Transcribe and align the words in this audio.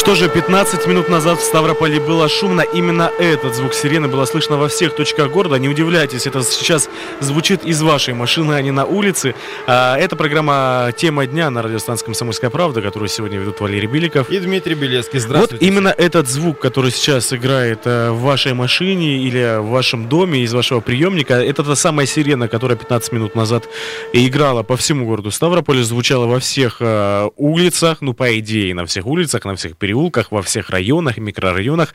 Что 0.00 0.14
же, 0.14 0.30
15 0.30 0.86
минут 0.86 1.10
назад 1.10 1.40
в 1.40 1.42
Ставрополе 1.42 2.00
было 2.00 2.26
шумно. 2.26 2.62
Именно 2.62 3.12
этот 3.18 3.54
звук 3.54 3.74
сирены 3.74 4.08
было 4.08 4.24
слышно 4.24 4.56
во 4.56 4.66
всех 4.66 4.96
точках 4.96 5.30
города. 5.30 5.56
Не 5.56 5.68
удивляйтесь, 5.68 6.26
это 6.26 6.42
сейчас 6.42 6.88
звучит 7.20 7.66
из 7.66 7.82
вашей 7.82 8.14
машины, 8.14 8.54
а 8.54 8.62
не 8.62 8.70
на 8.70 8.86
улице. 8.86 9.34
А, 9.66 9.98
это 9.98 10.16
программа 10.16 10.90
«Тема 10.96 11.26
дня» 11.26 11.50
на 11.50 11.60
радиостанции 11.60 12.06
«Комсомольская 12.06 12.48
правда», 12.48 12.80
которую 12.80 13.10
сегодня 13.10 13.38
ведут 13.38 13.60
Валерий 13.60 13.88
Беликов. 13.88 14.30
И 14.30 14.40
Дмитрий 14.40 14.74
Белецкий. 14.74 15.18
Здравствуйте. 15.18 15.62
Вот 15.62 15.70
именно 15.70 15.88
этот 15.88 16.30
звук, 16.30 16.58
который 16.58 16.92
сейчас 16.92 17.34
играет 17.34 17.80
э, 17.84 18.10
в 18.10 18.22
вашей 18.22 18.54
машине 18.54 19.18
или 19.18 19.58
в 19.60 19.68
вашем 19.68 20.08
доме 20.08 20.40
из 20.40 20.54
вашего 20.54 20.80
приемника, 20.80 21.34
это 21.34 21.62
та 21.62 21.76
самая 21.76 22.06
сирена, 22.06 22.48
которая 22.48 22.78
15 22.78 23.12
минут 23.12 23.34
назад 23.34 23.68
играла 24.14 24.62
по 24.62 24.78
всему 24.78 25.04
городу 25.04 25.30
Ставрополя, 25.30 25.82
звучала 25.82 26.24
во 26.24 26.40
всех 26.40 26.78
э, 26.80 27.28
улицах, 27.36 27.98
ну, 28.00 28.14
по 28.14 28.38
идее, 28.38 28.74
на 28.74 28.86
всех 28.86 29.04
улицах, 29.04 29.44
на 29.44 29.56
всех 29.56 29.76
переулках, 29.90 30.30
во 30.30 30.42
всех 30.42 30.70
районах, 30.70 31.18
микрорайонах. 31.18 31.94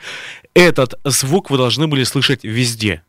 Этот 0.54 0.94
звук 1.04 1.50
вы 1.50 1.56
должны 1.56 1.86
были 1.86 2.04
слышать 2.04 2.44
везде. 2.44 3.02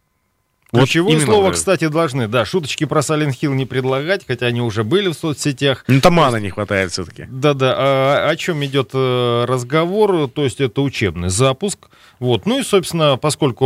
Ключевое 0.71 1.13
именно 1.13 1.25
слово, 1.25 1.41
вот 1.43 1.47
это. 1.49 1.57
кстати, 1.57 1.87
должны, 1.87 2.27
да, 2.27 2.43
шуточки 2.43 2.85
про 2.85 2.99
Silent 2.99 3.33
Hill 3.41 3.53
не 3.55 3.65
предлагать, 3.65 4.25
хотя 4.27 4.47
они 4.47 4.61
уже 4.61 4.83
были 4.83 5.07
в 5.07 5.13
соцсетях. 5.13 5.85
Ну, 5.88 6.02
тамана 6.02 6.38
не 6.38 6.49
хватает 6.49 6.91
все-таки. 6.91 7.25
Да-да, 7.29 7.73
а 7.77 8.29
о 8.29 8.35
чем 8.35 8.66
идет 8.66 8.89
э, 8.94 9.45
разговор, 9.47 10.29
то 10.29 10.44
есть 10.44 10.59
это 10.59 10.81
учебный 10.81 11.29
запуск. 11.29 11.88
Вот. 12.19 12.45
Ну 12.45 12.59
и, 12.59 12.63
собственно, 12.63 13.17
поскольку 13.17 13.65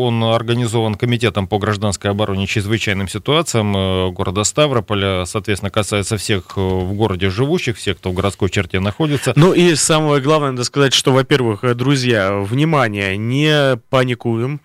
он 0.00 0.22
организован 0.24 0.94
Комитетом 0.94 1.46
по 1.46 1.58
гражданской 1.58 2.10
обороне 2.10 2.44
и 2.44 2.46
чрезвычайным 2.46 3.08
ситуациям 3.08 3.76
э, 3.76 4.10
города 4.10 4.44
Ставрополя, 4.44 5.24
соответственно, 5.24 5.70
касается 5.70 6.16
всех 6.16 6.54
э, 6.56 6.60
в 6.60 6.94
городе 6.94 7.30
живущих, 7.30 7.76
всех, 7.76 7.98
кто 7.98 8.10
в 8.10 8.14
городской 8.14 8.50
черте 8.50 8.80
находится. 8.80 9.32
Ну 9.36 9.52
и 9.52 9.74
самое 9.74 10.20
главное, 10.20 10.50
надо 10.50 10.64
сказать, 10.64 10.94
что, 10.94 11.12
во-первых, 11.12 11.64
э, 11.64 11.74
друзья, 11.74 12.34
внимание, 12.34 13.16
не 13.16 13.76
паникуем, 13.90 14.60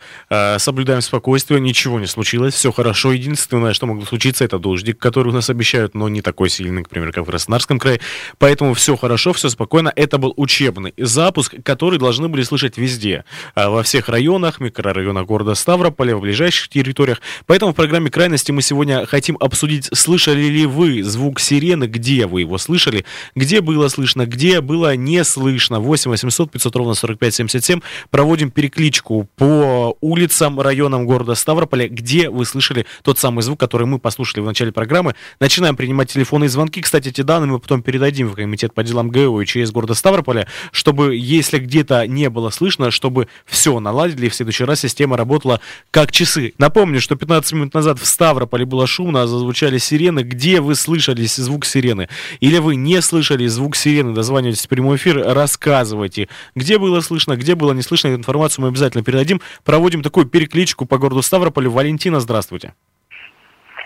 соблюдаем 0.57 1.01
спокойствие, 1.01 1.59
ничего 1.59 1.99
не 1.99 2.07
случилось, 2.07 2.53
все 2.53 2.71
хорошо. 2.71 3.11
Единственное, 3.11 3.73
что 3.73 3.85
могло 3.85 4.05
случиться, 4.05 4.43
это 4.45 4.59
дождик, 4.59 4.97
который 4.97 5.29
у 5.29 5.33
нас 5.33 5.49
обещают, 5.49 5.93
но 5.95 6.09
не 6.09 6.21
такой 6.21 6.49
сильный, 6.49 6.83
к 6.83 6.89
примеру, 6.89 7.11
как 7.11 7.25
в 7.25 7.27
Краснодарском 7.27 7.79
крае. 7.79 7.99
Поэтому 8.37 8.73
все 8.73 8.95
хорошо, 8.95 9.33
все 9.33 9.49
спокойно. 9.49 9.91
Это 9.95 10.17
был 10.17 10.33
учебный 10.37 10.93
запуск, 10.97 11.55
который 11.63 11.99
должны 11.99 12.27
были 12.27 12.43
слышать 12.43 12.77
везде, 12.77 13.10
э, 13.13 13.67
во 13.67 13.83
всех 13.83 14.09
районах, 14.09 14.59
микрорайонах 14.59 15.25
города 15.25 15.55
Ставрополя, 15.55 16.15
в 16.15 16.21
ближайших 16.21 16.69
территориях. 16.69 17.21
Поэтому 17.45 17.73
в 17.73 17.75
программе 17.75 18.09
«Крайности» 18.09 18.51
мы 18.51 18.61
сегодня 18.61 19.05
хотим 19.05 19.37
обсудить, 19.39 19.89
слышали 19.93 20.43
ли 20.43 20.65
вы 20.65 21.03
звук 21.03 21.39
сирены, 21.39 21.85
где 21.85 22.25
вы 22.25 22.41
его 22.41 22.57
слышали, 22.57 23.05
где 23.35 23.61
было 23.61 23.87
слышно, 23.87 24.25
где 24.25 24.61
было 24.61 24.95
не 24.95 25.23
слышно. 25.23 25.79
8 25.79 26.11
800 26.11 26.51
500 26.51 26.75
ровно 26.75 26.93
45 26.93 27.35
77. 27.35 27.81
Проводим 28.09 28.51
перекличку 28.51 29.27
по 29.35 29.97
улицам, 30.01 30.59
районам 30.59 31.05
города 31.05 31.35
Ставрополя, 31.35 31.87
где 31.87 32.29
вы 32.29 32.45
слышали 32.45 32.85
тот 33.03 33.19
самый 33.19 33.41
звук, 33.41 33.59
который 33.59 33.87
мы 33.87 33.99
послушали 33.99 34.41
в 34.41 34.45
начале 34.45 34.71
программы. 34.71 35.15
Начинаем 35.39 35.75
принимать 35.75 36.11
телефонные 36.11 36.49
звонки. 36.49 36.81
Кстати, 36.81 37.09
эти 37.09 37.21
данные 37.21 37.51
мы 37.51 37.59
потом 37.59 37.81
передадим 37.81 38.27
в 38.27 38.35
комитет 38.35 38.73
по 38.73 38.83
делам 38.83 39.09
ГО 39.09 39.41
и 39.41 39.45
через 39.45 39.71
города 39.71 39.93
Ставрополя, 39.93 40.47
чтобы, 40.71 41.15
если 41.15 41.59
где-то 41.59 42.07
не 42.07 42.29
было 42.29 42.49
слышно, 42.49 42.91
чтобы 43.01 43.27
все 43.47 43.79
наладили, 43.79 44.27
и 44.27 44.29
в 44.29 44.35
следующий 44.35 44.63
раз 44.63 44.81
система 44.81 45.17
работала 45.17 45.59
как 45.89 46.11
часы. 46.11 46.53
Напомню, 46.59 47.01
что 47.01 47.15
15 47.15 47.53
минут 47.53 47.73
назад 47.73 47.97
в 47.97 48.05
Ставрополе 48.05 48.65
было 48.65 48.85
шумно, 48.85 49.25
зазвучали 49.25 49.79
сирены. 49.79 50.19
Где 50.19 50.61
вы 50.61 50.75
слышали 50.75 51.23
звук 51.23 51.65
сирены? 51.65 52.09
Или 52.41 52.59
вы 52.59 52.75
не 52.75 53.01
слышали 53.01 53.47
звук 53.47 53.75
сирены? 53.75 54.13
Дозванивайтесь 54.13 54.67
в 54.67 54.69
прямой 54.69 54.97
эфир, 54.97 55.17
рассказывайте, 55.33 56.29
где 56.53 56.77
было 56.77 57.01
слышно, 57.01 57.35
где 57.37 57.55
было 57.55 57.73
не 57.73 57.81
слышно. 57.81 58.09
Эту 58.09 58.19
информацию 58.19 58.61
мы 58.63 58.67
обязательно 58.67 59.03
передадим. 59.03 59.41
Проводим 59.65 60.03
такую 60.03 60.27
перекличку 60.27 60.85
по 60.85 60.99
городу 60.99 61.23
Ставрополю. 61.23 61.71
Валентина, 61.71 62.19
здравствуйте. 62.19 62.75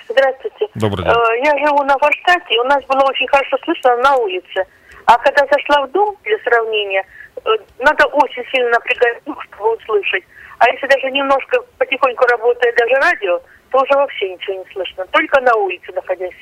Здравствуйте. 0.10 0.68
Добрый 0.76 1.06
день. 1.06 1.14
Э, 1.14 1.46
Я 1.46 1.52
живу 1.66 1.84
на 1.84 1.98
Форштадте, 1.98 2.54
и 2.54 2.60
у 2.60 2.66
нас 2.66 2.84
было 2.90 3.02
очень 3.08 3.28
хорошо 3.28 3.56
слышно 3.64 3.96
на 3.98 4.18
улице. 4.18 4.66
А 5.06 5.18
когда 5.20 5.46
зашла 5.52 5.86
в 5.86 5.92
дом, 5.92 6.16
для 6.24 6.38
сравнения, 6.40 7.04
надо 7.80 8.06
очень 8.06 8.44
сильно 8.52 8.70
напрягать 8.70 9.24
слух, 9.24 9.42
чтобы 9.44 9.76
услышать. 9.76 10.24
А 10.60 10.70
если 10.70 10.88
даже 10.88 11.12
немножко 11.12 11.60
потихоньку 11.78 12.26
работает 12.26 12.76
даже 12.76 12.96
радио, 12.96 13.40
то 13.72 13.82
уже 13.82 13.94
вообще 13.94 14.34
ничего 14.34 14.64
не 14.64 14.72
слышно. 14.72 15.06
Только 15.12 15.42
на 15.42 15.54
улице 15.56 15.92
находясь. 15.94 16.34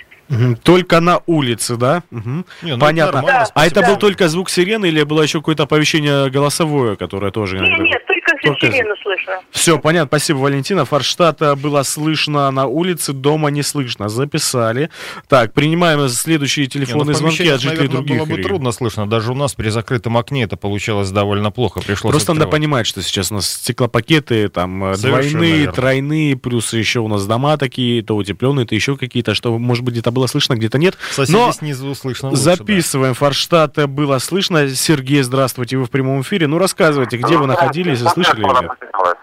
Только 0.63 0.99
на 0.99 1.21
улице, 1.25 1.75
да? 1.75 2.03
Мгм. 2.09 2.45
Не, 2.61 2.75
ну, 2.75 2.79
Понятно. 2.79 3.17
это 3.17 3.27
нормально, 3.27 3.47
а 3.53 3.67
это 3.67 3.81
да. 3.81 3.87
был 3.87 3.97
только 3.97 4.27
звук 4.29 4.49
сирены 4.49 4.87
или 4.87 5.03
было 5.03 5.21
еще 5.21 5.39
какое-то 5.39 5.63
оповещение 5.63 6.29
голосовое, 6.29 6.95
которое 6.95 7.31
тоже 7.31 7.59
Нет, 7.59 7.79
нет, 7.79 8.01
только, 8.25 8.47
Только 8.47 8.71
сирену 8.71 8.95
слышно. 9.01 9.33
Все, 9.51 9.79
понятно, 9.79 10.07
спасибо, 10.07 10.37
Валентина. 10.37 10.85
Форштадта 10.85 11.55
было 11.55 11.83
слышно 11.83 12.49
на 12.51 12.65
улице, 12.67 13.13
дома 13.13 13.49
не 13.49 13.63
слышно. 13.63 14.09
Записали. 14.09 14.89
Так, 15.27 15.53
принимаем 15.53 16.07
следующие 16.09 16.63
Не, 16.65 16.67
ну, 16.67 16.85
телефонные 16.85 17.15
звонки 17.15 17.47
от 17.47 17.61
жителей 17.61 17.77
наверное, 17.87 17.89
других 17.97 18.17
было 18.17 18.25
бы 18.25 18.31
регионов. 18.33 18.47
трудно 18.47 18.71
слышно. 18.71 19.07
Даже 19.09 19.31
у 19.31 19.35
нас 19.35 19.53
при 19.53 19.69
закрытом 19.69 20.17
окне 20.17 20.43
это 20.43 20.57
получалось 20.57 21.11
довольно 21.11 21.51
плохо. 21.51 21.81
Пришлось 21.81 22.11
Просто 22.11 22.33
надо 22.33 22.45
открывать. 22.45 22.51
понимать, 22.61 22.87
что 22.87 23.01
сейчас 23.01 23.31
у 23.31 23.35
нас 23.35 23.49
стеклопакеты 23.49 24.49
там 24.49 24.83
э, 24.85 24.95
Совершенно 24.95 25.31
двойные, 25.39 25.57
верно. 25.59 25.73
тройные, 25.73 26.37
плюс 26.37 26.73
еще 26.73 26.99
у 26.99 27.07
нас 27.07 27.25
дома 27.25 27.57
такие, 27.57 28.01
то 28.03 28.15
утепленные, 28.15 28.65
то 28.65 28.75
еще 28.75 28.95
какие-то, 28.97 29.33
что, 29.35 29.57
может 29.57 29.83
быть, 29.83 29.93
где-то 29.95 30.11
было 30.11 30.27
слышно, 30.27 30.55
где-то 30.55 30.77
нет. 30.77 30.97
Соседей 31.11 31.37
Но 31.37 31.51
снизу 31.51 31.87
услышно 31.87 32.29
лучше, 32.29 32.43
да. 32.43 32.55
записываем. 32.55 33.13
Форштадта 33.13 33.87
было 33.87 34.17
слышно. 34.19 34.69
Сергей, 34.69 35.21
здравствуйте, 35.21 35.77
вы 35.77 35.85
в 35.85 35.89
прямом 35.89 36.21
эфире. 36.21 36.47
Ну, 36.47 36.57
рассказывайте, 36.57 37.17
где 37.17 37.37
вы 37.37 37.47
находились 37.47 38.01
и 38.01 38.07
слышали 38.13 38.39
или 38.41 38.61
нет? 38.61 38.71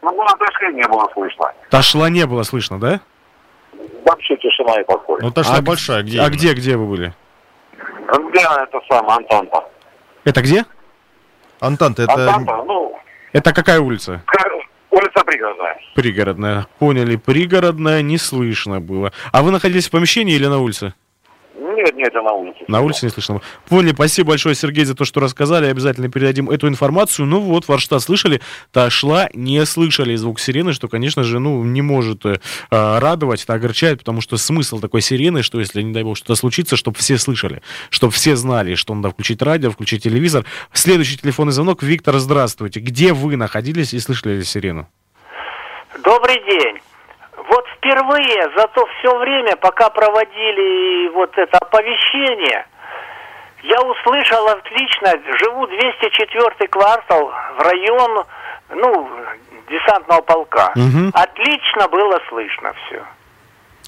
Ну, 0.02 0.10
было 0.12 0.28
точно 0.38 0.72
не 0.72 0.88
было 0.88 1.08
слышно. 1.12 1.52
Ташла 1.70 2.08
не 2.10 2.26
было 2.26 2.42
слышно, 2.42 2.78
да? 2.80 3.00
Вообще 4.04 4.36
тишина 4.36 4.80
и 4.80 4.84
покой. 4.84 5.20
Ну, 5.22 5.30
Ташла 5.30 5.56
А 5.56 5.62
большая, 5.62 6.02
где? 6.02 6.18
А 6.20 6.22
именно? 6.26 6.34
где, 6.36 6.54
где 6.54 6.76
вы 6.76 6.86
были? 6.86 7.14
Где 8.30 8.40
это 8.40 8.80
самое, 8.88 9.16
Антанта? 9.18 9.64
Это 10.24 10.42
где? 10.42 10.64
Антанта, 11.60 12.02
это... 12.02 12.12
Антанта, 12.14 12.62
ну, 12.64 12.98
Это 13.32 13.52
какая 13.52 13.80
улица? 13.80 14.22
улица 14.90 15.24
Пригородная. 15.24 15.78
Пригородная. 15.94 16.66
Поняли, 16.78 17.16
пригородная 17.16 18.02
не 18.02 18.18
слышно 18.18 18.80
было. 18.80 19.12
А 19.32 19.42
вы 19.42 19.52
находились 19.52 19.88
в 19.88 19.90
помещении 19.90 20.34
или 20.34 20.46
на 20.46 20.58
улице? 20.58 20.94
Нет, 21.80 21.96
нет, 21.96 22.12
я 22.14 22.22
на 22.22 22.32
улице. 22.32 22.58
На 22.68 22.80
улице 22.82 23.06
не 23.06 23.10
слышно. 23.10 23.40
Поняли, 23.68 23.94
спасибо 23.94 24.30
большое, 24.30 24.54
Сергей, 24.54 24.84
за 24.84 24.94
то, 24.94 25.06
что 25.06 25.20
рассказали. 25.20 25.66
Обязательно 25.66 26.10
передадим 26.10 26.50
эту 26.50 26.68
информацию. 26.68 27.24
Ну 27.26 27.40
вот, 27.40 27.64
Форштадт 27.64 28.02
слышали, 28.02 28.42
Ташла 28.70 29.30
не 29.32 29.64
слышали 29.64 30.14
звук 30.16 30.40
сирены, 30.40 30.74
что, 30.74 30.88
конечно 30.88 31.22
же, 31.22 31.38
ну, 31.38 31.64
не 31.64 31.80
может 31.80 32.26
э, 32.26 32.38
радовать, 32.70 33.44
это 33.44 33.54
огорчает, 33.54 34.00
потому 34.00 34.20
что 34.20 34.36
смысл 34.36 34.78
такой 34.78 35.00
сирены, 35.00 35.42
что 35.42 35.58
если, 35.58 35.80
не 35.80 35.94
дай 35.94 36.02
бог, 36.02 36.18
что-то 36.18 36.34
случится, 36.34 36.76
чтобы 36.76 36.98
все 36.98 37.16
слышали, 37.16 37.62
чтобы 37.88 38.12
все 38.12 38.36
знали, 38.36 38.74
что 38.74 38.94
надо 38.94 39.10
включить 39.10 39.40
радио, 39.40 39.70
включить 39.70 40.02
телевизор. 40.02 40.44
Следующий 40.74 41.16
телефонный 41.16 41.52
звонок. 41.52 41.82
Виктор, 41.82 42.18
здравствуйте. 42.18 42.80
Где 42.80 43.14
вы 43.14 43.36
находились 43.36 43.94
и 43.94 44.00
слышали 44.00 44.36
ли 44.36 44.44
сирену? 44.44 44.86
Добрый 46.04 46.36
день. 46.44 46.78
Вот 47.50 47.66
впервые 47.76 48.48
за 48.56 48.68
то 48.68 48.86
все 48.86 49.18
время, 49.18 49.56
пока 49.56 49.90
проводили 49.90 51.08
вот 51.08 51.36
это 51.36 51.58
оповещение, 51.58 52.64
я 53.62 53.80
услышал 53.82 54.46
отлично, 54.46 55.12
живу 55.38 55.66
204 55.66 56.68
квартал 56.68 57.32
в 57.56 57.62
район, 57.62 58.24
ну, 58.70 59.10
десантного 59.68 60.20
полка. 60.20 60.72
Мгм. 60.76 61.10
Отлично 61.12 61.88
было 61.88 62.20
слышно 62.28 62.72
все. 62.86 63.04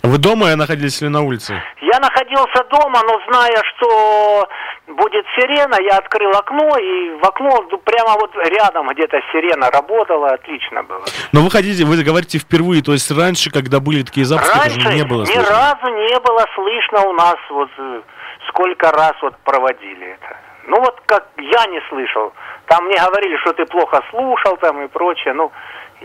Вы 0.03 0.19
дома 0.19 0.55
находились 0.57 1.01
или 1.01 1.09
на 1.09 1.23
улице? 1.23 1.55
Я 1.81 1.99
находился 2.01 2.65
дома, 2.71 3.01
но 3.07 3.21
зная, 3.29 3.63
что 3.77 4.49
будет 4.89 5.25
сирена, 5.37 5.77
я 5.81 5.99
открыл 5.99 6.31
окно, 6.33 6.77
и 6.79 7.11
в 7.21 7.25
окно 7.25 7.63
прямо 7.85 8.15
вот 8.21 8.35
рядом 8.37 8.89
где-то 8.89 9.21
сирена 9.33 9.71
работала, 9.71 10.31
отлично 10.31 10.83
было. 10.83 11.05
Но 11.33 11.43
вы 11.43 11.51
хотите, 11.51 11.85
вы 11.85 12.03
говорите 12.03 12.39
впервые, 12.39 12.83
то 12.83 12.93
есть 12.93 13.11
раньше, 13.11 13.51
когда 13.51 13.79
были 13.79 14.03
такие 14.03 14.27
запуски, 14.27 14.59
Раньше 14.59 14.89
не 14.95 15.05
было 15.05 15.23
ни 15.23 15.27
слышно. 15.27 15.49
разу 15.51 15.95
не 15.95 16.19
было 16.21 16.45
слышно 16.55 17.03
у 17.09 17.13
нас 17.13 17.37
вот 17.51 17.71
э, 17.79 18.03
сколько 18.49 18.91
раз 18.91 19.13
вот 19.23 19.37
проводили 19.45 20.15
это. 20.15 20.37
Ну 20.67 20.81
вот 20.81 21.01
как 21.07 21.27
я 21.39 21.67
не 21.67 21.81
слышал. 21.89 22.33
Там 22.67 22.87
мне 22.87 22.97
говорили, 22.97 23.37
что 23.39 23.53
ты 23.53 23.67
плохо 23.67 24.01
слушал 24.11 24.57
там 24.57 24.83
и 24.83 24.89
прочее. 24.89 25.35
Ну, 25.35 25.51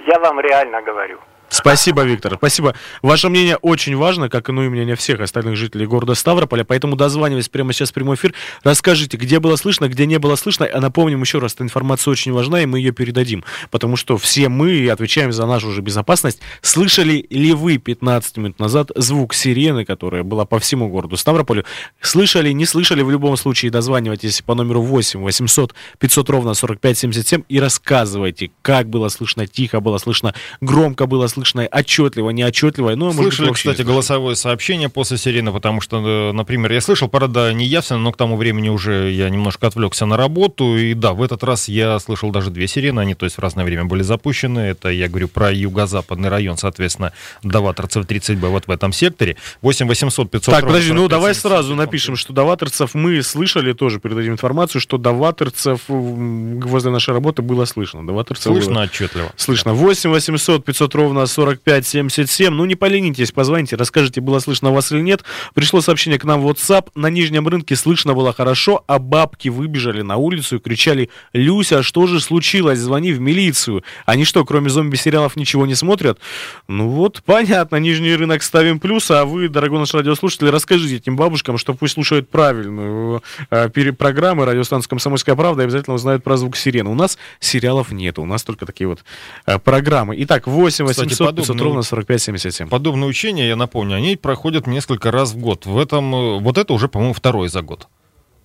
я 0.05 0.19
вам 0.19 0.39
реально 0.39 0.81
говорю. 0.81 1.19
Спасибо, 1.49 2.03
Виктор. 2.03 2.35
Спасибо. 2.35 2.75
Ваше 3.01 3.29
мнение 3.29 3.55
очень 3.57 3.95
важно, 3.95 4.29
как 4.29 4.49
и 4.49 4.51
ну, 4.51 4.63
и 4.65 4.69
мнение 4.69 4.95
всех 4.95 5.21
остальных 5.21 5.55
жителей 5.55 5.85
города 5.85 6.13
Ставрополя. 6.13 6.65
Поэтому 6.65 6.95
дозваниваясь 6.95 7.47
прямо 7.47 7.71
сейчас 7.71 7.91
в 7.91 7.93
прямой 7.93 8.15
эфир, 8.15 8.33
расскажите, 8.63 9.15
где 9.17 9.39
было 9.39 9.55
слышно, 9.55 9.87
где 9.87 10.05
не 10.05 10.19
было 10.19 10.35
слышно. 10.35 10.67
А 10.71 10.81
напомним 10.81 11.21
еще 11.21 11.39
раз, 11.39 11.53
эта 11.53 11.63
информация 11.63 12.11
очень 12.11 12.33
важна, 12.33 12.61
и 12.61 12.65
мы 12.65 12.79
ее 12.79 12.91
передадим. 12.91 13.45
Потому 13.71 13.95
что 13.95 14.17
все 14.17 14.49
мы 14.49 14.89
отвечаем 14.89 15.31
за 15.31 15.45
нашу 15.45 15.71
же 15.71 15.81
безопасность. 15.81 16.39
Слышали 16.61 17.25
ли 17.29 17.53
вы 17.53 17.77
15 17.77 18.37
минут 18.37 18.59
назад 18.59 18.91
звук 18.95 19.33
сирены, 19.33 19.85
которая 19.85 20.23
была 20.23 20.45
по 20.45 20.59
всему 20.59 20.89
городу 20.89 21.15
Ставрополю? 21.15 21.63
Слышали, 22.01 22.51
не 22.51 22.65
слышали, 22.65 23.01
в 23.01 23.09
любом 23.09 23.37
случае 23.37 23.71
дозванивайтесь 23.71 24.41
по 24.41 24.53
номеру 24.53 24.81
8 24.81 25.21
800 25.21 25.73
500 25.99 26.29
ровно 26.29 26.53
45 26.53 26.97
77 26.97 27.43
и 27.47 27.59
рассказывайте, 27.59 28.51
как 28.61 28.89
было 28.89 29.07
слышно, 29.07 29.47
тихо 29.47 29.79
было 29.79 29.97
слышно, 29.97 30.33
громко 30.59 31.05
было 31.05 31.27
слышно 31.27 31.36
слышно 31.37 31.67
отчетливо, 31.71 32.31
неотчетливо. 32.31 32.95
Ну, 32.95 33.09
а 33.09 33.13
Слышали, 33.13 33.49
быть, 33.49 33.57
кстати, 33.57 33.83
голосовое 33.83 34.35
сообщение 34.35 34.89
после 34.89 35.17
сирены, 35.17 35.51
потому 35.51 35.81
что, 35.81 35.97
э, 35.97 36.31
например, 36.31 36.71
я 36.71 36.81
слышал, 36.81 37.07
правда, 37.07 37.53
не 37.53 37.65
явственно, 37.65 37.99
но 37.99 38.11
к 38.11 38.17
тому 38.17 38.37
времени 38.37 38.69
уже 38.69 39.11
я 39.11 39.29
немножко 39.29 39.67
отвлекся 39.67 40.07
на 40.07 40.17
работу. 40.17 40.75
И 40.77 40.95
да, 40.95 41.13
в 41.13 41.21
этот 41.21 41.43
раз 41.43 41.67
я 41.67 41.99
слышал 41.99 42.31
даже 42.31 42.49
две 42.49 42.67
сирены, 42.67 43.01
они, 43.01 43.13
то 43.13 43.25
есть, 43.25 43.37
в 43.37 43.39
разное 43.39 43.65
время 43.65 43.85
были 43.85 44.01
запущены. 44.01 44.59
Это 44.59 44.89
я 44.89 45.07
говорю 45.07 45.27
про 45.27 45.51
юго-западный 45.51 46.29
район, 46.29 46.57
соответственно, 46.57 47.13
Даваторцев 47.43 48.05
30Б, 48.05 48.47
вот 48.47 48.65
в 48.65 48.71
этом 48.71 48.91
секторе. 48.91 49.37
8 49.61 49.87
800 49.87 50.31
500 50.31 50.55
Так, 50.55 50.65
подожди, 50.65 50.91
ну 50.91 51.07
давай 51.07 51.35
сразу 51.35 51.75
напишем, 51.75 52.15
что 52.15 52.33
Даваторцев 52.33 52.95
мы 52.95 53.21
слышали, 53.21 53.73
тоже 53.73 53.99
передадим 53.99 54.33
информацию, 54.33 54.81
что 54.81 54.97
Даваторцев 54.97 55.81
возле 55.87 56.89
нашей 56.89 57.13
работы 57.13 57.43
было 57.43 57.65
слышно. 57.65 58.05
Даваторцев 58.05 58.51
слышно 58.51 58.73
было... 58.73 58.83
отчетливо. 58.83 59.31
Слышно. 59.35 59.73
8 59.73 60.09
800 60.09 60.65
500 60.65 60.95
ровно 60.95 61.26
4577. 61.27 62.53
Ну, 62.53 62.65
не 62.65 62.75
поленитесь, 62.75 63.31
позвоните, 63.31 63.75
расскажите, 63.75 64.21
было 64.21 64.39
слышно 64.39 64.71
вас 64.71 64.91
или 64.91 65.01
нет. 65.01 65.23
Пришло 65.53 65.81
сообщение 65.81 66.19
к 66.19 66.23
нам 66.23 66.41
в 66.41 66.47
WhatsApp. 66.47 66.89
На 66.95 67.09
Нижнем 67.09 67.47
рынке 67.47 67.75
слышно 67.75 68.13
было 68.13 68.33
хорошо, 68.33 68.83
а 68.87 68.99
бабки 68.99 69.49
выбежали 69.49 70.01
на 70.01 70.17
улицу 70.17 70.57
и 70.57 70.59
кричали 70.59 71.09
«Люся, 71.33 71.83
что 71.83 72.07
же 72.07 72.19
случилось? 72.19 72.79
Звони 72.79 73.11
в 73.11 73.19
милицию». 73.19 73.83
Они 74.05 74.25
что, 74.25 74.43
кроме 74.45 74.69
зомби-сериалов 74.69 75.35
ничего 75.35 75.65
не 75.65 75.75
смотрят? 75.75 76.19
Ну 76.67 76.89
вот, 76.89 77.21
понятно, 77.25 77.77
Нижний 77.77 78.15
рынок 78.15 78.43
ставим 78.43 78.79
плюс, 78.79 79.11
а 79.11 79.25
вы, 79.25 79.49
дорогой 79.49 79.79
наш 79.79 79.93
радиослушатель, 79.93 80.49
расскажите 80.49 80.97
этим 80.97 81.15
бабушкам, 81.15 81.57
что 81.57 81.73
пусть 81.73 81.93
слушают 81.93 82.29
правильную 82.29 83.23
э, 83.49 83.69
программы 83.93 84.45
радиостанции 84.45 84.89
«Комсомольская 84.89 85.35
правда» 85.35 85.63
и 85.63 85.65
обязательно 85.65 85.95
узнают 85.95 86.23
про 86.23 86.37
звук 86.37 86.55
сирены. 86.55 86.89
У 86.89 86.95
нас 86.95 87.17
сериалов 87.39 87.91
нет, 87.91 88.19
у 88.19 88.25
нас 88.25 88.43
только 88.43 88.65
такие 88.65 88.87
вот 88.87 89.03
э, 89.45 89.59
программы. 89.59 90.15
Итак, 90.19 90.47
8 90.47 90.85
800 90.85 91.16
подобные, 91.25 91.63
ровно 91.63 91.79
45-77. 91.79 92.67
Подобные 92.67 93.07
учения, 93.07 93.47
я 93.47 93.55
напомню, 93.55 93.95
они 93.95 94.15
проходят 94.15 94.67
несколько 94.67 95.11
раз 95.11 95.33
в 95.33 95.37
год. 95.37 95.65
В 95.65 95.77
этом, 95.77 96.13
э, 96.13 96.39
вот 96.39 96.57
это 96.57 96.73
уже, 96.73 96.87
по-моему, 96.87 97.13
второй 97.13 97.49
за 97.49 97.61
год. 97.61 97.87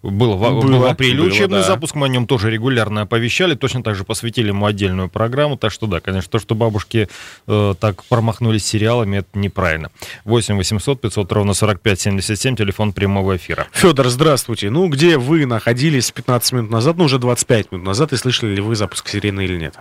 Было, 0.03 0.37
было, 0.37 0.61
был 0.61 0.79
в 0.79 0.85
апреле 0.85 1.19
было, 1.19 1.27
учебный 1.27 1.61
да. 1.61 1.63
запуск, 1.63 1.95
мы 1.95 2.07
о 2.07 2.09
нем 2.09 2.27
тоже 2.27 2.51
регулярно 2.51 3.03
оповещали, 3.03 3.55
точно 3.55 3.85
так 3.85 3.95
же 3.95 4.03
посвятили 4.03 4.49
ему 4.49 4.67
отдельную 4.67 5.09
программу, 5.09 5.57
так 5.57 5.71
что 5.71 5.87
да, 5.87 6.01
конечно, 6.01 6.29
то, 6.29 6.41
что 6.41 6.57
бабушки 6.57 7.09
э, 7.47 7.75
так 7.79 8.03
промахнулись 8.07 8.67
сериалами, 8.67 9.19
это 9.19 9.29
неправильно. 9.35 9.93
8 10.25 10.57
800 10.57 11.01
500 11.01 11.33
ровно 11.33 11.55
45 11.55 12.01
77, 12.01 12.57
телефон 12.57 12.93
прямого 12.93 13.37
эфира. 13.37 13.69
Федор, 13.71 14.09
здравствуйте. 14.09 14.71
Ну, 14.71 14.89
где 14.89 15.19
вы 15.19 15.47
находились 15.47 16.11
15 16.11 16.53
минут 16.53 16.71
назад, 16.73 16.97
ну, 16.97 17.05
уже 17.05 17.21
25 17.21 17.71
минут 17.71 17.87
назад, 17.87 18.13
и 18.13 18.17
слышали 18.17 18.57
ли 18.57 18.61
вы 18.61 18.75
запуск 18.75 19.09
сирены 19.09 19.45
или 19.45 19.57
нет? 19.57 19.77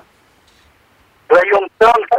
Район 1.29 1.67
танка 1.79 2.10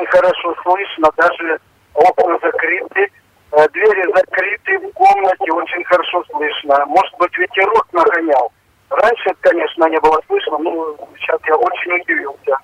очень 0.00 0.06
хорошо 0.06 0.54
слышно, 0.62 1.10
даже 1.16 1.60
окна 1.94 2.38
закрыты, 2.42 3.10
э, 3.52 3.68
двери 3.72 4.12
закрыты 4.14 4.78
в 4.78 4.92
комнате, 4.92 5.52
очень 5.52 5.84
хорошо 5.84 6.24
слышно. 6.30 6.84
Может 6.86 7.14
быть, 7.18 7.36
ветерок 7.36 7.86
нагонял. 7.92 8.52
Раньше, 8.90 9.30
конечно, 9.40 9.88
не 9.88 10.00
было 10.00 10.20
слышно, 10.26 10.58
но 10.58 10.96
сейчас 11.18 11.40
я 11.46 11.56
очень 11.56 11.92
удивился. 12.00 12.56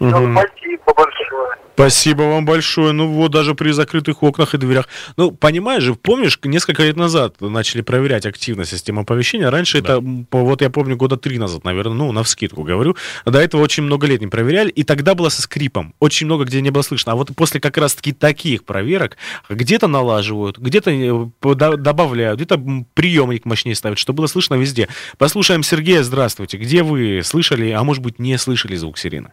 Угу. 0.00 0.10
Спасибо 0.10 0.94
большое. 0.96 1.56
Спасибо 1.74 2.22
вам 2.22 2.44
большое. 2.44 2.92
Ну 2.92 3.06
вот, 3.06 3.30
даже 3.30 3.54
при 3.54 3.70
закрытых 3.70 4.22
окнах 4.22 4.54
и 4.54 4.58
дверях. 4.58 4.88
Ну, 5.16 5.30
понимаешь 5.30 5.82
же, 5.82 5.94
помнишь, 5.94 6.38
несколько 6.44 6.82
лет 6.82 6.96
назад 6.96 7.40
начали 7.40 7.80
проверять 7.80 8.26
активно 8.26 8.64
систему 8.66 9.02
оповещения. 9.02 9.50
Раньше 9.50 9.80
да. 9.80 9.94
это, 9.94 10.26
вот 10.30 10.60
я 10.60 10.68
помню, 10.68 10.96
года 10.96 11.16
три 11.16 11.38
назад, 11.38 11.64
наверное, 11.64 11.94
ну, 11.94 12.12
на 12.12 12.22
вскидку 12.22 12.64
говорю. 12.64 12.96
До 13.24 13.38
этого 13.38 13.62
очень 13.62 13.82
много 13.82 14.06
лет 14.06 14.20
не 14.20 14.26
проверяли, 14.26 14.70
и 14.70 14.84
тогда 14.84 15.14
было 15.14 15.30
со 15.30 15.40
скрипом. 15.42 15.94
Очень 16.00 16.26
много 16.26 16.44
где 16.44 16.60
не 16.60 16.70
было 16.70 16.82
слышно. 16.82 17.12
А 17.12 17.14
вот 17.14 17.30
после 17.34 17.60
как 17.60 17.78
раз-таки 17.78 18.12
таких 18.12 18.64
проверок 18.64 19.16
где-то 19.48 19.86
налаживают, 19.86 20.58
где-то 20.58 20.90
э, 20.90 21.76
добавляют, 21.76 22.36
где-то 22.36 22.62
приемник 22.94 23.46
мощнее 23.46 23.74
ставят, 23.74 23.98
чтобы 23.98 24.18
было 24.18 24.26
слышно 24.26 24.54
везде. 24.54 24.88
Послушаем 25.16 25.62
Сергея, 25.62 26.02
здравствуйте. 26.02 26.58
Где 26.58 26.82
вы 26.82 27.22
слышали, 27.24 27.70
а 27.70 27.82
может 27.84 28.02
быть 28.02 28.18
не 28.18 28.36
слышали 28.38 28.76
звук 28.76 28.98
сирены? 28.98 29.32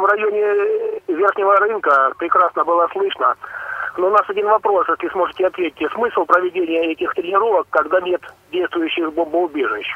В 0.00 0.04
районе 0.04 1.00
Верхнего 1.08 1.56
рынка, 1.56 2.12
прекрасно 2.18 2.64
было 2.64 2.88
слышно. 2.92 3.34
Но 3.96 4.08
у 4.08 4.10
нас 4.10 4.22
один 4.28 4.46
вопрос, 4.46 4.86
если 4.88 5.08
сможете 5.08 5.46
ответить. 5.46 5.92
Смысл 5.92 6.24
проведения 6.24 6.92
этих 6.92 7.12
тренировок, 7.14 7.66
когда 7.70 8.00
нет 8.00 8.22
действующих 8.52 9.12
бомбоубежищ? 9.12 9.86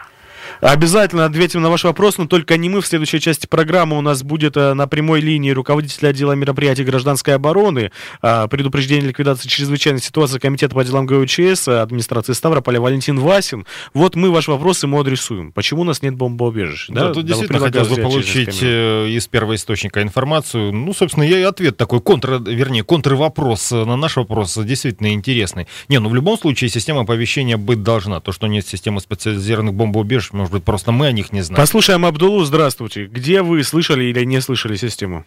Обязательно 0.61 1.25
ответим 1.25 1.63
на 1.63 1.71
ваш 1.71 1.85
вопрос, 1.85 2.19
но 2.19 2.27
только 2.27 2.57
не 2.57 2.69
мы. 2.69 2.81
В 2.81 2.87
следующей 2.87 3.21
части 3.21 3.47
программы 3.47 3.99
у 3.99 4.01
нас 4.01 4.23
будет 4.23 4.57
э, 4.57 4.75
на 4.75 4.87
прямой 4.87 5.21
линии 5.21 5.51
руководитель 5.51 6.07
отдела 6.07 6.33
мероприятий 6.33 6.85
гражданской 6.85 7.35
обороны, 7.35 7.91
э, 8.23 8.49
предупреждение 8.49 9.09
ликвидации 9.09 9.49
чрезвычайной 9.49 10.01
ситуации 10.01 10.39
Комитета 10.39 10.75
по 10.75 10.85
делам 10.85 11.07
ГУЧС, 11.07 11.69
э, 11.69 11.81
администрации 11.81 12.33
Ставрополя 12.33 12.81
Валентин 12.81 13.19
Васин. 13.19 13.67
Вот 13.95 14.17
мы 14.17 14.31
ваш 14.31 14.49
вопрос 14.49 14.83
ему 14.83 15.01
адресуем. 15.01 15.53
Почему 15.53 15.83
у 15.83 15.85
нас 15.85 16.03
нет 16.03 16.15
бомбоубежищ? 16.15 16.89
Да, 16.89 17.09
да 17.09 17.15
тут 17.15 17.27
действительно 17.27 17.61
хотелось 17.61 17.89
бы 17.89 17.97
получить 17.97 18.63
из 18.63 19.27
первого 19.27 19.55
источника 19.55 20.03
информацию. 20.03 20.73
Ну, 20.73 20.93
собственно, 20.93 21.25
я 21.25 21.39
и 21.39 21.43
ответ 21.43 21.77
такой, 21.77 22.01
контр, 22.01 22.43
вернее, 22.45 22.85
контрвопрос 22.85 23.71
на 23.71 23.97
наш 23.97 24.17
вопрос 24.17 24.59
действительно 24.59 25.13
интересный. 25.13 25.67
Не, 25.89 25.99
ну 25.99 26.09
в 26.09 26.15
любом 26.15 26.39
случае 26.39 26.71
система 26.71 27.03
оповещения 27.03 27.57
быть 27.57 27.83
должна. 27.83 28.21
То, 28.21 28.33
что 28.33 28.47
нет 28.47 28.67
системы 28.67 29.01
специализированных 29.01 29.75
бомбоубежищ, 29.75 30.32
может 30.33 30.53
быть, 30.53 30.65
просто 30.65 30.93
мы 30.93 31.07
о 31.07 31.13
них 31.13 31.33
не 31.33 31.43
знаем. 31.43 31.61
Послушаем 31.61 32.05
Абдулу, 32.05 32.45
здравствуйте. 32.45 33.07
Где 33.07 33.43
вы 33.43 33.63
слышали 33.63 34.05
или 34.05 34.25
не 34.25 34.41
слышали 34.41 34.77
систему? 34.77 35.25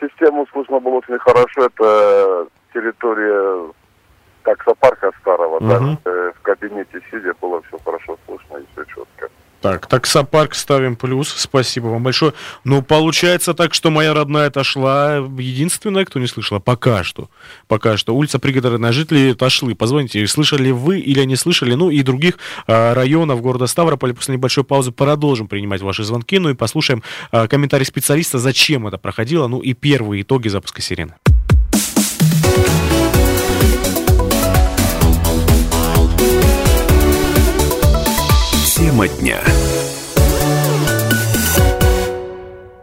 Систему 0.00 0.46
слышно 0.52 0.78
было 0.80 0.94
очень 0.94 1.18
хорошо. 1.18 1.66
Это 1.66 2.46
территория 2.72 3.72
таксопарка 4.44 5.10
старого. 5.20 5.56
Угу. 5.56 5.66
Да? 5.66 5.98
Э, 6.04 6.32
в 6.34 6.42
кабинете 6.42 7.00
сидя 7.10 7.34
было 7.40 7.60
все 7.62 7.78
хорошо 7.84 8.18
слышно 8.26 8.56
и 8.58 8.64
все 8.72 8.84
четко. 8.84 9.28
Так, 9.60 9.88
таксопарк 9.88 10.54
ставим 10.54 10.94
плюс. 10.94 11.28
Спасибо 11.36 11.86
вам 11.86 12.04
большое. 12.04 12.32
Ну, 12.62 12.80
получается 12.80 13.54
так, 13.54 13.74
что 13.74 13.90
моя 13.90 14.14
родная 14.14 14.48
отошла. 14.48 15.16
Единственная, 15.16 16.04
кто 16.04 16.20
не 16.20 16.28
слышала, 16.28 16.60
пока 16.60 17.02
что. 17.02 17.28
Пока 17.66 17.96
что. 17.96 18.14
Улица 18.14 18.38
Пригородная. 18.38 18.92
Жители 18.92 19.32
отошли. 19.32 19.74
Позвоните, 19.74 20.24
слышали 20.28 20.70
вы 20.70 21.00
или 21.00 21.24
не 21.24 21.34
слышали. 21.34 21.74
Ну, 21.74 21.90
и 21.90 22.02
других 22.02 22.38
а, 22.68 22.94
районов 22.94 23.42
города 23.42 23.66
Ставрополя. 23.66 24.14
После 24.14 24.34
небольшой 24.34 24.62
паузы 24.62 24.92
продолжим 24.92 25.48
принимать 25.48 25.82
ваши 25.82 26.04
звонки. 26.04 26.38
Ну, 26.38 26.50
и 26.50 26.54
послушаем 26.54 27.02
а, 27.32 27.48
комментарий 27.48 27.86
специалиста, 27.86 28.38
зачем 28.38 28.86
это 28.86 28.96
проходило. 28.96 29.48
Ну, 29.48 29.58
и 29.58 29.72
первые 29.72 30.22
итоги 30.22 30.48
запуска 30.48 30.82
сирены. 30.82 31.14
Тема 38.98 39.08
дня. 39.20 39.67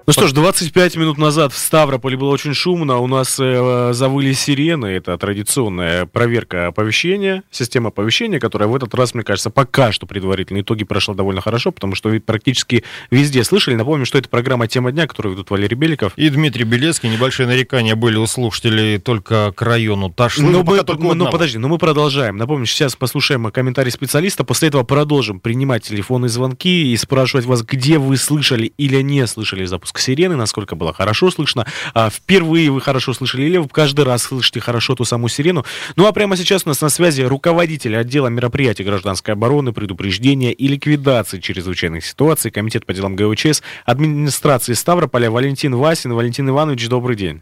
Ну 0.08 0.14
что 0.14 0.28
ж, 0.28 0.34
25 0.34 0.98
минут 0.98 1.18
назад 1.18 1.52
в 1.52 1.58
Ставрополе 1.58 2.16
было 2.16 2.30
очень 2.30 2.54
шумно. 2.54 3.00
У 3.00 3.08
нас 3.08 3.40
э, 3.40 3.90
завыли 3.92 4.34
сирены. 4.34 4.86
Это 4.86 5.18
традиционная 5.18 6.06
проверка 6.06 6.68
оповещения, 6.68 7.42
система 7.50 7.88
оповещения, 7.88 8.40
которая 8.40 8.70
в 8.70 8.76
этот 8.76 8.94
раз, 8.94 9.16
мне 9.16 9.24
кажется, 9.24 9.50
пока 9.50 9.92
что 9.92 10.06
предварительные 10.06 10.62
итоги 10.62 10.84
прошла 10.84 11.16
довольно 11.16 11.42
хорошо, 11.42 11.72
потому 11.72 11.96
что 11.96 12.16
практически 12.20 12.84
везде 13.10 13.44
слышали. 13.44 13.74
Напомню, 13.74 14.06
что 14.06 14.20
это 14.20 14.30
программа 14.30 14.68
«Тема 14.68 14.92
дня», 14.92 15.08
которую 15.08 15.34
ведут 15.34 15.50
Валерий 15.50 15.76
Беликов. 15.76 16.14
И 16.18 16.30
Дмитрий 16.30 16.66
Белецкий. 16.66 17.10
Небольшие 17.10 17.48
нарекания 17.48 17.96
были 17.96 18.18
у 18.18 18.28
слушателей 18.28 19.00
только 19.00 19.54
к 19.54 19.62
району 19.64 20.12
Ташлы. 20.12 20.44
Ну, 20.44 20.64
мы, 20.64 20.84
мы, 21.00 21.16
ну 21.16 21.32
подожди, 21.32 21.58
ну 21.58 21.68
мы 21.68 21.80
продолжаем. 21.80 22.38
Напомню, 22.38 22.68
сейчас 22.68 22.96
послушаем 22.96 23.50
комментарий 23.50 23.92
специалиста. 23.92 24.44
После 24.44 24.68
этого 24.68 24.84
продолжим 24.84 25.40
принимать 25.40 25.84
телефонные 25.84 26.30
звонки 26.30 26.94
и 26.94 26.96
спрашивать 26.96 27.48
вас, 27.48 27.64
где 27.64 27.98
вы 27.98 28.18
слышали 28.18 28.72
или 28.78 29.02
не 29.02 29.26
слышали 29.26 29.66
запуск 29.66 29.95
запуск 29.96 30.00
сирены, 30.00 30.36
насколько 30.36 30.76
было 30.76 30.94
хорошо 30.94 31.32
слышно. 31.32 31.66
А, 31.94 32.10
впервые 32.10 32.70
вы 32.70 32.82
хорошо 32.82 33.14
слышали 33.14 33.44
или 33.44 33.58
вы 33.58 33.68
каждый 33.68 34.06
раз 34.06 34.24
слышите 34.24 34.60
хорошо 34.60 34.96
ту 34.96 35.06
саму 35.06 35.28
сирену. 35.30 35.66
Ну 35.96 36.06
а 36.06 36.12
прямо 36.12 36.38
сейчас 36.38 36.64
у 36.66 36.70
нас 36.70 36.82
на 36.82 36.90
связи 36.90 37.24
руководитель 37.24 37.96
отдела 37.96 38.28
мероприятий 38.28 38.84
гражданской 38.84 39.34
обороны, 39.34 39.72
предупреждения 39.74 40.52
и 40.52 40.68
ликвидации 40.68 41.40
чрезвычайных 41.40 42.06
ситуаций 42.06 42.52
Комитет 42.52 42.86
по 42.86 42.94
делам 42.94 43.16
ГУЧС 43.16 43.62
администрации 43.86 44.74
Ставрополя 44.74 45.30
Валентин 45.30 45.76
Васин. 45.76 46.14
Валентин 46.14 46.50
Иванович, 46.50 46.88
добрый 46.88 47.16
день. 47.16 47.42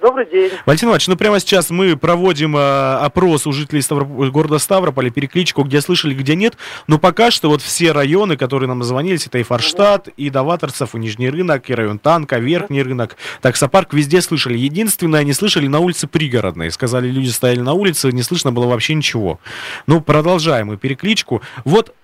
Добрый 0.00 0.26
день. 0.26 0.52
Валентин 0.64 0.88
Иванович, 0.88 1.08
ну 1.08 1.16
прямо 1.16 1.40
сейчас 1.40 1.70
мы 1.70 1.96
проводим 1.96 2.56
э, 2.56 2.96
опрос 2.98 3.46
у 3.46 3.52
жителей 3.52 3.82
Ставроп... 3.82 4.08
города 4.30 4.58
Ставрополя, 4.58 5.10
перекличку, 5.10 5.64
где 5.64 5.80
слышали, 5.80 6.14
где 6.14 6.36
нет. 6.36 6.56
Но 6.86 6.98
пока 6.98 7.32
что 7.32 7.48
вот 7.48 7.62
все 7.62 7.90
районы, 7.90 8.36
которые 8.36 8.68
нам 8.68 8.82
звонились, 8.84 9.26
это 9.26 9.38
и 9.38 9.42
Форштадт, 9.42 10.08
и 10.16 10.30
Даваторцев, 10.30 10.94
и 10.94 10.98
Нижний 10.98 11.30
рынок, 11.30 11.68
и 11.68 11.74
район 11.74 11.98
Танка, 11.98 12.38
Верхний 12.38 12.82
рынок, 12.82 13.16
таксопарк, 13.40 13.92
везде 13.92 14.20
слышали. 14.20 14.56
Единственное, 14.56 15.24
не 15.24 15.32
слышали 15.32 15.66
на 15.66 15.80
улице 15.80 16.06
Пригородной. 16.06 16.70
Сказали, 16.70 17.08
люди 17.08 17.30
стояли 17.30 17.60
на 17.60 17.72
улице, 17.72 18.12
не 18.12 18.22
слышно 18.22 18.52
было 18.52 18.66
вообще 18.66 18.94
ничего. 18.94 19.40
Ну, 19.86 20.00
продолжаем 20.00 20.68
мы 20.68 20.76
перекличку. 20.76 21.42
Вот 21.64 21.94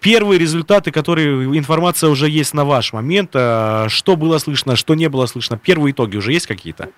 первые 0.00 0.38
результаты, 0.38 0.90
которые 0.90 1.44
информация 1.58 2.10
уже 2.10 2.28
есть 2.28 2.54
на 2.54 2.64
ваш 2.64 2.92
момент, 2.92 3.30
э, 3.34 3.86
что 3.88 4.16
было 4.16 4.38
слышно, 4.38 4.76
что 4.76 4.94
не 4.94 5.08
было 5.08 5.26
слышно, 5.26 5.58
первые 5.58 5.92
итоги 5.92 6.16
уже 6.16 6.32
есть 6.32 6.46
какие-то? 6.46 6.90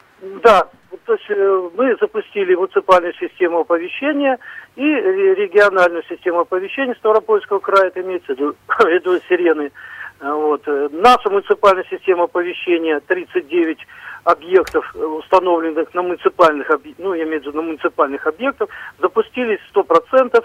Да, 0.46 0.64
то 1.06 1.14
есть 1.14 1.24
э, 1.28 1.70
мы 1.76 1.96
запустили 2.00 2.54
муниципальную 2.54 3.12
систему 3.14 3.62
оповещения 3.62 4.38
и 4.76 4.84
региональную 4.84 6.04
систему 6.04 6.38
оповещения 6.38 6.94
Ставропольского 6.94 7.58
края, 7.58 7.88
это 7.88 8.00
имеется 8.02 8.32
в 8.32 8.38
виду, 8.38 8.54
сирены. 9.28 9.72
А, 10.20 10.32
вот. 10.32 10.62
Э, 10.68 10.88
наша 10.92 11.30
муниципальная 11.30 11.84
система 11.90 12.24
оповещения 12.24 13.00
39 13.00 13.78
объектов, 14.22 14.94
установленных 14.94 15.92
на 15.94 16.02
муниципальных, 16.02 16.70
ну, 16.98 17.14
я 17.14 17.24
имею 17.24 17.40
в 17.40 17.46
виду 17.46 17.56
на 17.56 17.62
муниципальных 17.62 18.24
объектах, 18.24 18.68
запустились 19.00 19.58
100% 19.74 20.44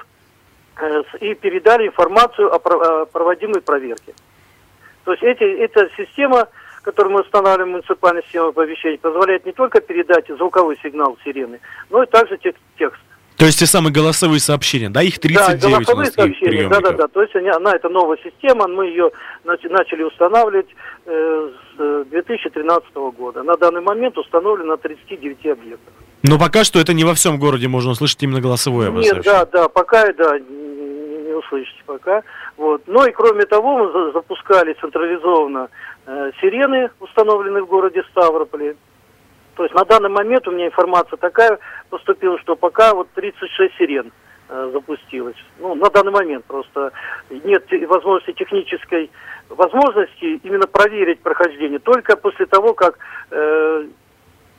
э, 0.78 1.04
и 1.20 1.36
передали 1.36 1.86
информацию 1.86 2.52
о 2.52 2.58
проводимой 3.06 3.62
проверке. 3.62 4.16
То 5.04 5.12
есть 5.12 5.22
эти, 5.22 5.44
эта 5.44 5.92
система 5.96 6.48
который 6.82 7.12
мы 7.12 7.22
устанавливаем 7.22 7.70
в 7.70 7.72
муниципальной 7.74 8.24
системе 8.24 8.50
оповещения, 8.50 8.98
позволяет 8.98 9.46
не 9.46 9.52
только 9.52 9.82
передать 9.82 10.28
звуковой 10.28 10.78
сигнал 10.82 11.18
сирены, 11.24 11.60
но 11.90 12.04
и 12.04 12.08
также 12.08 12.38
текст. 12.38 13.02
То 13.38 13.48
есть 13.48 13.58
те 13.58 13.66
самые 13.66 13.92
голосовые 13.92 14.40
сообщения, 14.40 14.90
да, 14.90 15.02
их 15.02 15.18
39 15.18 15.62
да, 15.62 15.70
голосовые 15.70 16.12
сообщения, 16.12 16.70
да, 16.70 16.80
да, 16.80 16.92
да. 16.92 17.08
То 17.08 17.24
есть 17.24 17.36
они, 17.36 17.50
она 17.50 17.76
это 17.76 17.90
новая 17.90 18.20
система, 18.24 18.68
мы 18.68 18.86
ее 18.86 19.12
начали 19.44 20.04
устанавливать 20.04 20.68
э, 21.08 21.50
с 21.76 22.06
2013 22.12 22.90
э, 22.94 23.12
года. 23.18 23.42
На 23.42 23.58
данный 23.58 23.82
момент 23.82 24.16
установлено 24.18 24.74
на 24.74 24.78
39 24.78 25.38
объектах. 25.48 25.94
Но 26.22 26.38
пока 26.38 26.64
что 26.64 26.80
это 26.80 26.94
не 26.94 27.04
во 27.04 27.16
всем 27.16 27.40
городе 27.40 27.68
можно 27.68 27.92
услышать 27.92 28.22
именно 28.22 28.42
голосовое 28.42 28.92
Нет, 28.92 29.24
да, 29.24 29.46
да, 29.46 29.68
пока, 29.70 30.14
да, 30.14 30.38
не 30.38 31.34
услышите 31.34 31.82
пока. 31.88 32.22
Вот. 32.58 32.84
Но 32.86 33.08
и 33.08 33.12
кроме 33.12 33.46
того, 33.46 33.78
мы 33.78 34.12
запускали 34.12 34.74
централизованно 34.80 35.70
э, 36.06 36.32
сирены, 36.40 36.90
установленные 37.00 37.64
в 37.64 37.68
городе 37.68 38.04
Ставрополе. 38.12 38.76
То 39.56 39.64
есть 39.64 39.76
на 39.76 39.86
данный 39.86 40.10
момент 40.10 40.48
у 40.48 40.52
меня 40.52 40.68
информация 40.68 41.18
такая 41.18 41.60
поступила, 41.90 42.40
что 42.40 42.56
пока 42.56 42.94
вот 42.94 43.10
36 43.16 43.76
сирен 43.76 44.12
э, 44.50 44.70
запустилось. 44.74 45.36
Ну, 45.60 45.76
на 45.76 45.90
данный 45.90 46.12
момент 46.12 46.46
просто 46.46 46.92
нет 47.30 47.66
возможности 47.88 48.38
технической 48.38 49.12
возможности 49.50 50.40
именно 50.44 50.68
проверить 50.68 51.20
прохождение. 51.20 51.80
Только 51.80 52.16
после 52.16 52.46
того, 52.46 52.74
как 52.74 52.98
э, 53.32 53.88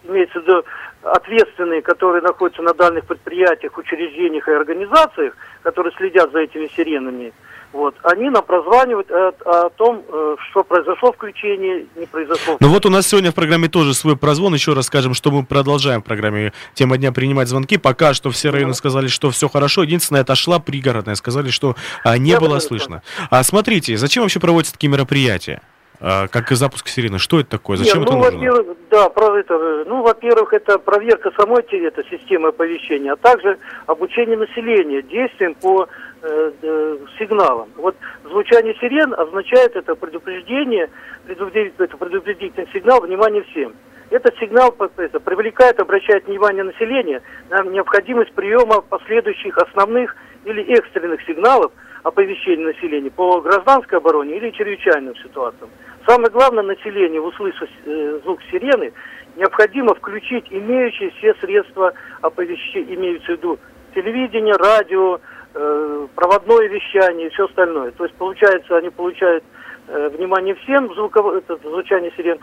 имеется 0.05 0.41
в 0.41 0.43
виду 0.43 0.65
ответственные, 1.03 1.83
которые 1.83 2.23
находятся 2.23 2.63
на 2.63 2.75
дальних 2.75 3.05
предприятиях, 3.07 3.77
учреждениях 3.77 4.47
и 4.49 4.53
организациях, 4.53 5.35
которые 5.63 5.93
следят 5.97 6.31
за 6.33 6.41
этими 6.41 6.69
сиренами, 6.69 7.33
вот, 7.73 7.95
они 8.03 8.29
нам 8.29 8.45
прозванивают 8.45 9.11
о, 9.11 9.33
о 9.45 9.71
том, 9.71 10.03
э, 10.07 10.37
что 10.51 10.63
произошло 10.63 11.13
включение, 11.13 11.87
не 11.97 12.07
произошло. 12.07 12.57
Ну 12.61 12.69
вот 12.69 12.85
у 12.85 12.91
нас 12.91 13.07
сегодня 13.07 13.31
в 13.31 13.35
программе 13.35 13.69
тоже 13.69 13.95
свой 13.95 14.17
прозвон. 14.17 14.55
Еще 14.55 14.75
раз 14.75 14.87
скажем, 14.87 15.15
что 15.15 15.31
мы 15.31 15.45
продолжаем 15.45 16.03
в 16.03 16.05
программе 16.05 16.53
«Тема 16.75 16.99
дня» 16.99 17.13
принимать 17.13 17.49
звонки. 17.49 17.79
Пока 17.79 18.13
что 18.13 18.31
все 18.31 18.51
районы 18.51 18.75
сказали, 18.75 19.09
что 19.09 19.31
все 19.31 19.49
хорошо. 19.49 19.83
Единственное, 19.85 20.21
это 20.21 20.35
шла 20.35 20.59
пригородная. 20.59 21.15
Сказали, 21.15 21.51
что 21.51 21.75
а, 22.05 22.19
не 22.19 22.31
Я 22.31 22.41
было 22.41 22.59
слышно. 22.59 23.03
А 23.31 23.43
смотрите, 23.43 23.97
зачем 23.97 24.23
вообще 24.23 24.41
проводятся 24.41 24.75
такие 24.75 24.91
мероприятия? 24.91 25.63
А, 26.05 26.27
как 26.27 26.51
и 26.51 26.57
запуск 26.57 26.89
сирены. 26.89 27.19
Что 27.21 27.39
это 27.39 27.51
такое? 27.51 27.77
Зачем 27.77 28.01
Нет, 28.01 28.11
ну, 28.11 28.25
это 28.25 28.37
нужно? 28.37 28.75
Да, 28.91 29.09
про 29.09 29.39
это, 29.39 29.85
ну, 29.87 30.03
во-первых, 30.03 30.53
это 30.53 30.79
проверка 30.79 31.31
самой 31.39 31.63
этой 31.63 32.05
системы 32.11 32.49
оповещения, 32.49 33.13
а 33.13 33.17
также 33.17 33.57
обучение 33.87 34.37
населения 34.37 35.03
действиям 35.03 35.55
по 35.55 35.87
э, 36.23 36.53
э, 36.61 36.99
сигналам. 37.21 37.69
Вот 37.77 37.95
звучание 38.25 38.75
сирен 38.81 39.15
означает 39.15 39.77
это 39.77 39.95
предупреждение, 39.95 40.91
предупредить, 41.25 41.75
это 41.79 41.97
предупредительный 41.97 42.69
сигнал, 42.73 43.01
внимание 43.01 43.45
всем. 43.45 43.73
Этот 44.11 44.37
сигнал 44.39 44.75
это, 44.97 45.21
привлекает, 45.21 45.79
обращает 45.79 46.27
внимание 46.27 46.65
населения 46.65 47.23
на 47.49 47.63
необходимость 47.63 48.33
приема 48.33 48.81
последующих 48.81 49.57
основных 49.57 50.17
или 50.45 50.63
экстренных 50.65 51.23
сигналов 51.23 51.71
оповещения 52.03 52.67
населения 52.67 53.11
по 53.11 53.41
гражданской 53.41 53.99
обороне 53.99 54.37
или 54.37 54.51
чрезвычайным 54.51 55.15
ситуациям. 55.17 55.71
Самое 56.07 56.31
главное, 56.31 56.65
население, 56.65 57.21
услышав 57.21 57.69
э, 57.85 58.21
звук 58.25 58.41
сирены, 58.51 58.93
необходимо 59.37 59.95
включить 59.95 60.47
имеющие 60.51 61.11
все 61.11 61.35
средства 61.35 61.93
оповещения, 62.21 62.95
имеются 62.95 63.27
в 63.27 63.37
виду 63.37 63.59
телевидение, 63.95 64.55
радио, 64.55 65.21
э, 65.55 66.07
проводное 66.15 66.69
вещание 66.69 67.29
и 67.29 67.31
все 67.31 67.45
остальное. 67.45 67.93
То 67.93 68.05
есть, 68.05 68.17
получается, 68.17 68.77
они 68.77 68.91
получают 68.91 69.45
Э, 69.89 70.09
внимание 70.11 70.55
всем, 70.55 70.95
звуковое, 70.95 71.39
это 71.39 71.57
звучание 71.57 72.13
сирен, 72.17 72.39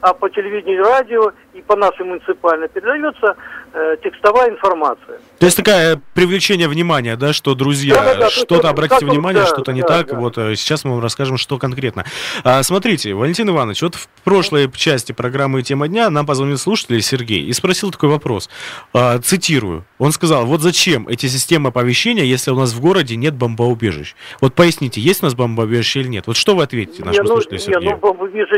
а 0.00 0.14
по 0.14 0.30
телевидению 0.30 0.80
и 0.80 0.84
радио 0.84 1.32
по 1.68 1.76
нашей 1.76 2.04
муниципальной 2.04 2.68
передается 2.68 3.36
э, 3.74 3.96
текстовая 4.02 4.50
информация. 4.50 5.20
То 5.38 5.46
есть 5.46 5.56
такое 5.56 6.00
привлечение 6.14 6.66
внимания, 6.66 7.16
да, 7.16 7.32
что, 7.32 7.54
друзья, 7.54 7.94
да, 7.94 8.04
да, 8.04 8.20
да, 8.20 8.30
что-то 8.30 8.70
обратите 8.70 9.04
как, 9.04 9.10
внимание, 9.10 9.42
да, 9.42 9.48
что-то 9.48 9.72
не 9.72 9.82
да, 9.82 9.86
так, 9.88 10.08
да. 10.08 10.16
вот 10.16 10.38
э, 10.38 10.56
сейчас 10.56 10.84
мы 10.84 10.92
вам 10.92 11.02
расскажем, 11.02 11.36
что 11.36 11.58
конкретно. 11.58 12.04
А, 12.42 12.62
смотрите, 12.62 13.14
Валентин 13.14 13.48
Иванович, 13.50 13.82
вот 13.82 13.94
в 13.94 14.08
прошлой 14.24 14.70
части 14.72 15.12
программы 15.12 15.62
«Тема 15.62 15.88
дня» 15.88 16.10
нам 16.10 16.26
позвонил 16.26 16.56
слушатель 16.56 17.00
Сергей 17.02 17.42
и 17.42 17.52
спросил 17.52 17.90
такой 17.90 18.08
вопрос, 18.08 18.48
а, 18.94 19.18
цитирую, 19.18 19.84
он 19.98 20.12
сказал, 20.12 20.46
вот 20.46 20.62
зачем 20.62 21.06
эти 21.06 21.26
системы 21.26 21.68
оповещения, 21.68 22.24
если 22.24 22.50
у 22.50 22.56
нас 22.56 22.72
в 22.72 22.80
городе 22.80 23.16
нет 23.16 23.34
бомбоубежищ? 23.34 24.14
Вот 24.40 24.54
поясните, 24.54 25.00
есть 25.00 25.22
у 25.22 25.26
нас 25.26 25.34
бомбоубежище 25.34 26.00
или 26.00 26.08
нет? 26.08 26.26
Вот 26.26 26.36
что 26.36 26.56
вы 26.56 26.62
ответите? 26.62 27.04
нашему 27.04 27.24
не, 27.24 27.28
ну, 27.28 27.34
слушателю 27.34 27.58
Сергею. 27.58 27.82
Не, 27.82 27.98
ну, 28.00 28.26
вижу, 28.26 28.54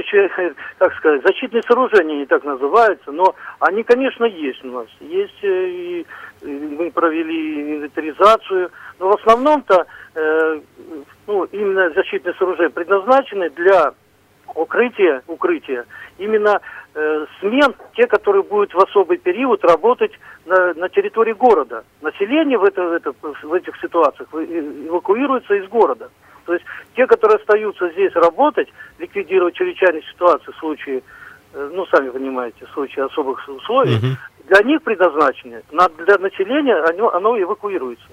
как 0.79 0.95
сказать, 0.95 1.23
защитные 1.27 1.63
сооружения, 1.67 2.17
они 2.17 2.27
так 2.27 2.45
называются, 3.01 3.13
но 3.13 3.35
они, 3.61 3.83
конечно, 3.83 4.25
есть 4.25 4.65
у 4.65 4.69
нас. 4.69 4.87
Есть, 5.01 5.43
э, 5.43 5.69
и, 5.69 6.07
мы 6.43 6.91
провели 6.91 7.77
инвентаризацию, 7.77 8.71
но 8.99 9.11
в 9.11 9.21
основном-то 9.21 9.87
э, 10.15 10.61
ну, 11.27 11.45
именно 11.45 11.91
защитные 11.91 12.35
сооружения 12.35 12.71
предназначены 12.71 13.51
для 13.51 13.93
укрытия, 14.55 15.23
укрытия 15.27 15.85
именно 16.19 16.61
э, 16.95 17.27
смен, 17.41 17.75
те, 17.95 18.07
которые 18.07 18.43
будут 18.43 18.73
в 18.75 18.79
особый 18.79 19.19
период 19.19 19.63
работать 19.65 20.13
на, 20.47 20.75
на 20.75 20.89
территории 20.89 21.33
города. 21.33 21.85
Население 22.01 22.59
в, 22.59 22.65
это, 22.65 22.83
в, 22.83 22.93
это, 22.93 23.13
в 23.43 23.53
этих 23.53 23.79
ситуациях 23.81 24.29
эвакуируется 24.33 25.55
из 25.55 25.69
города. 25.69 26.11
То 26.47 26.55
есть 26.55 26.65
те, 26.97 27.07
которые 27.07 27.37
остаются 27.37 27.91
здесь 27.91 28.13
работать, 28.15 28.69
ликвидировать 28.99 29.55
чрезвычайные 29.55 30.03
ситуации 30.03 30.51
в 30.51 30.57
случае, 30.57 30.99
э, 30.99 31.03
ну, 31.55 31.87
сами 31.87 32.11
понимаете, 32.11 32.67
в 32.67 32.71
случае 32.75 33.07
особых 33.07 33.49
условий, 33.49 33.97
угу. 33.97 34.17
для 34.49 34.63
них 34.63 34.83
предназначены, 34.83 35.63
для 35.71 36.19
населения 36.19 36.77
оно, 36.77 37.13
оно 37.13 37.41
эвакуируется. 37.41 38.09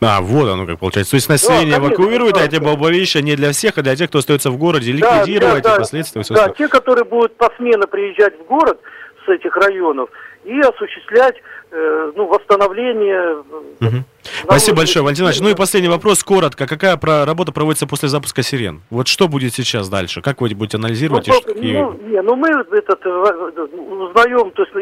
А, 0.00 0.20
вот 0.20 0.48
оно 0.48 0.66
как 0.66 0.78
получается. 0.78 1.12
То 1.12 1.16
есть 1.16 1.28
население 1.28 1.78
да, 1.78 1.86
эвакуирует, 1.86 2.34
да, 2.34 2.42
а 2.42 2.44
эти 2.44 2.56
бомбовища 2.56 3.22
не 3.22 3.34
для 3.34 3.52
всех, 3.52 3.78
а 3.78 3.82
для 3.82 3.96
тех, 3.96 4.08
кто 4.08 4.18
остается 4.18 4.50
в 4.50 4.58
городе, 4.58 4.92
ликвидировать 4.92 5.62
да, 5.62 5.70
да, 5.70 5.76
и 5.76 5.78
последствия. 5.78 6.22
Да, 6.28 6.46
да, 6.46 6.52
те, 6.52 6.68
которые 6.68 7.04
будут 7.04 7.36
посменно 7.36 7.86
приезжать 7.86 8.38
в 8.38 8.44
город 8.44 8.78
с 9.24 9.28
этих 9.28 9.56
районов 9.56 10.10
и 10.46 10.60
осуществлять 10.60 11.36
э, 11.70 12.12
ну, 12.14 12.26
восстановление 12.26 13.42
угу. 13.80 14.04
Спасибо 14.44 14.78
большое, 14.78 15.02
Валентин 15.02 15.24
Иванович. 15.24 15.40
Ну 15.42 15.48
и 15.50 15.54
последний 15.54 15.88
вопрос, 15.88 16.22
коротко. 16.22 16.66
Какая 16.66 16.96
про 16.96 17.24
работа 17.24 17.52
проводится 17.52 17.86
после 17.86 18.08
запуска 18.08 18.42
сирен? 18.42 18.82
Вот 18.90 19.08
что 19.08 19.28
будет 19.28 19.54
сейчас 19.54 19.88
дальше? 19.88 20.22
Как 20.22 20.40
вы 20.40 20.48
будете 20.50 20.78
анализировать? 20.78 21.26
Ну, 21.26 21.40
какие... 21.40 21.76
ну, 21.78 21.92
не, 21.92 22.22
ну 22.22 22.36
мы 22.36 22.48
этот, 22.48 23.04
э, 23.04 23.10
узнаем, 23.10 24.50
то 24.52 24.62
есть 24.62 24.74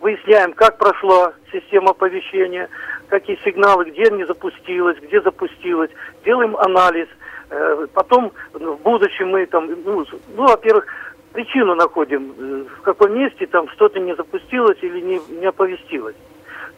выясняем, 0.00 0.52
как 0.52 0.78
прошла 0.78 1.32
система 1.52 1.90
оповещения, 1.90 2.68
какие 3.08 3.38
сигналы, 3.44 3.90
где 3.90 4.10
не 4.10 4.26
запустилась, 4.26 4.98
где 5.00 5.20
запустилась. 5.20 5.90
Делаем 6.24 6.56
анализ. 6.56 7.08
Э, 7.50 7.86
потом 7.92 8.32
в 8.52 8.76
будущем 8.82 9.28
мы 9.28 9.46
там, 9.46 9.68
ну, 9.84 10.04
ну 10.36 10.46
во-первых, 10.46 10.86
причину 11.32 11.74
находим, 11.74 12.34
э, 12.38 12.64
в 12.78 12.82
каком 12.82 13.14
месте 13.14 13.46
там 13.46 13.68
что-то 13.70 13.98
не 14.00 14.14
запустилось 14.14 14.78
или 14.82 15.00
не, 15.00 15.20
не 15.40 15.46
оповестилось. 15.46 16.16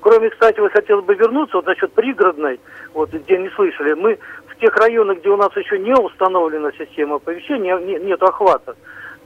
Кроме, 0.01 0.31
кстати, 0.31 0.61
вот 0.61 0.73
хотел 0.73 1.03
бы 1.03 1.15
вернуться 1.15 1.57
вот 1.57 1.67
насчет 1.67 1.93
пригородной, 1.93 2.61
вот 2.93 3.11
где 3.13 3.39
не 3.39 3.49
слышали, 3.51 3.95
мы 3.95 4.19
в 4.49 4.57
тех 4.61 4.77
районах, 4.77 5.19
где 5.19 5.31
у 5.31 5.37
нас 5.37 5.55
еще 5.57 5.79
не 5.79 5.95
установлена 5.95 6.73
система 6.73 7.17
оповещения, 7.17 7.77
не, 7.79 7.99
нет 7.99 8.23
охвата, 8.23 8.77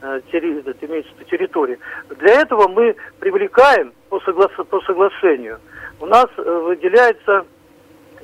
э, 0.00 0.20
территории. 0.30 1.78
Для 2.18 2.40
этого 2.40 2.68
мы 2.68 2.94
привлекаем 3.18 3.92
по, 4.08 4.18
согла- 4.18 4.64
по 4.64 4.80
соглашению. 4.80 5.58
У 6.00 6.06
нас 6.06 6.26
э, 6.36 6.42
выделяется 6.42 7.44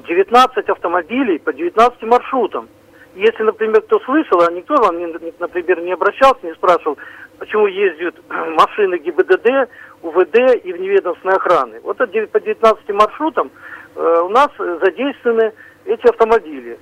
19 0.06 0.68
автомобилей 0.68 1.38
по 1.38 1.52
19 1.52 2.02
маршрутам. 2.02 2.68
Если, 3.14 3.42
например, 3.44 3.80
кто 3.82 4.00
слышал, 4.00 4.40
а 4.42 4.50
никто 4.50 4.74
вам, 4.76 5.00
например, 5.38 5.80
не 5.82 5.92
обращался, 5.92 6.40
не 6.42 6.52
спрашивал, 6.54 6.98
почему 7.38 7.66
ездят 7.66 8.16
машины 8.28 8.98
ГИБДД, 8.98 9.70
УВД 10.02 10.64
и 10.64 10.72
вневедомственной 10.72 11.36
охраны. 11.36 11.80
Вот 11.82 11.98
по 11.98 12.06
19 12.06 12.88
маршрутам 12.90 13.50
э, 13.94 14.20
у 14.22 14.28
нас 14.28 14.48
задействованы 14.58 15.52
эти 15.84 16.06
автомобили. 16.08 16.78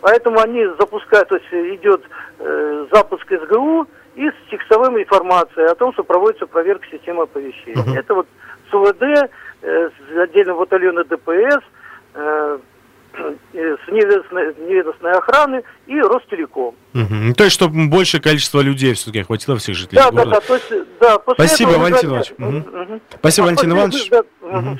Поэтому 0.00 0.40
они 0.40 0.64
запускают, 0.78 1.28
то 1.28 1.36
есть 1.36 1.80
идет 1.80 2.02
э, 2.38 2.86
запуск 2.92 3.26
СГУ 3.26 3.86
и 4.14 4.28
с 4.28 4.50
текстовой 4.50 5.02
информацией 5.02 5.66
о 5.66 5.74
том, 5.74 5.92
что 5.92 6.04
проводится 6.04 6.46
проверка 6.46 6.86
системы 6.90 7.24
оповещения. 7.24 7.98
Это 7.98 8.14
вот 8.14 8.26
с 8.70 8.74
УВД, 8.74 9.02
э, 9.02 9.90
с 9.90 10.18
отдельного 10.18 10.60
батальона 10.60 11.04
ДПС, 11.04 11.64
э, 12.14 12.58
с 13.16 13.88
неведомственной, 13.88 14.54
неведомственной 14.66 15.12
охраны 15.12 15.62
и 15.86 16.00
Ростелеком. 16.00 16.74
Ну, 16.94 17.34
То 17.34 17.44
есть, 17.44 17.54
чтобы 17.54 17.88
большее 17.88 18.20
количество 18.20 18.60
людей 18.60 18.94
все-таки 18.94 19.18
охватило 19.20 19.56
всех 19.58 19.74
жителей 19.76 19.96
Да, 19.96 20.10
да, 20.12 20.24
города. 20.24 20.30
да, 20.30 20.40
то 20.40 20.54
есть, 20.54 20.88
да, 21.00 21.18
Спасибо, 21.34 21.70
этого 21.72 21.82
Валентин 21.82 22.08
Иванович. 22.10 22.32
Мгм. 22.38 22.56
Мгм. 22.56 23.00
Спасибо, 23.18 23.44
А 23.44 23.50
Валентин 23.50 23.72
Иванович. 23.72 24.10
да, 24.10 24.22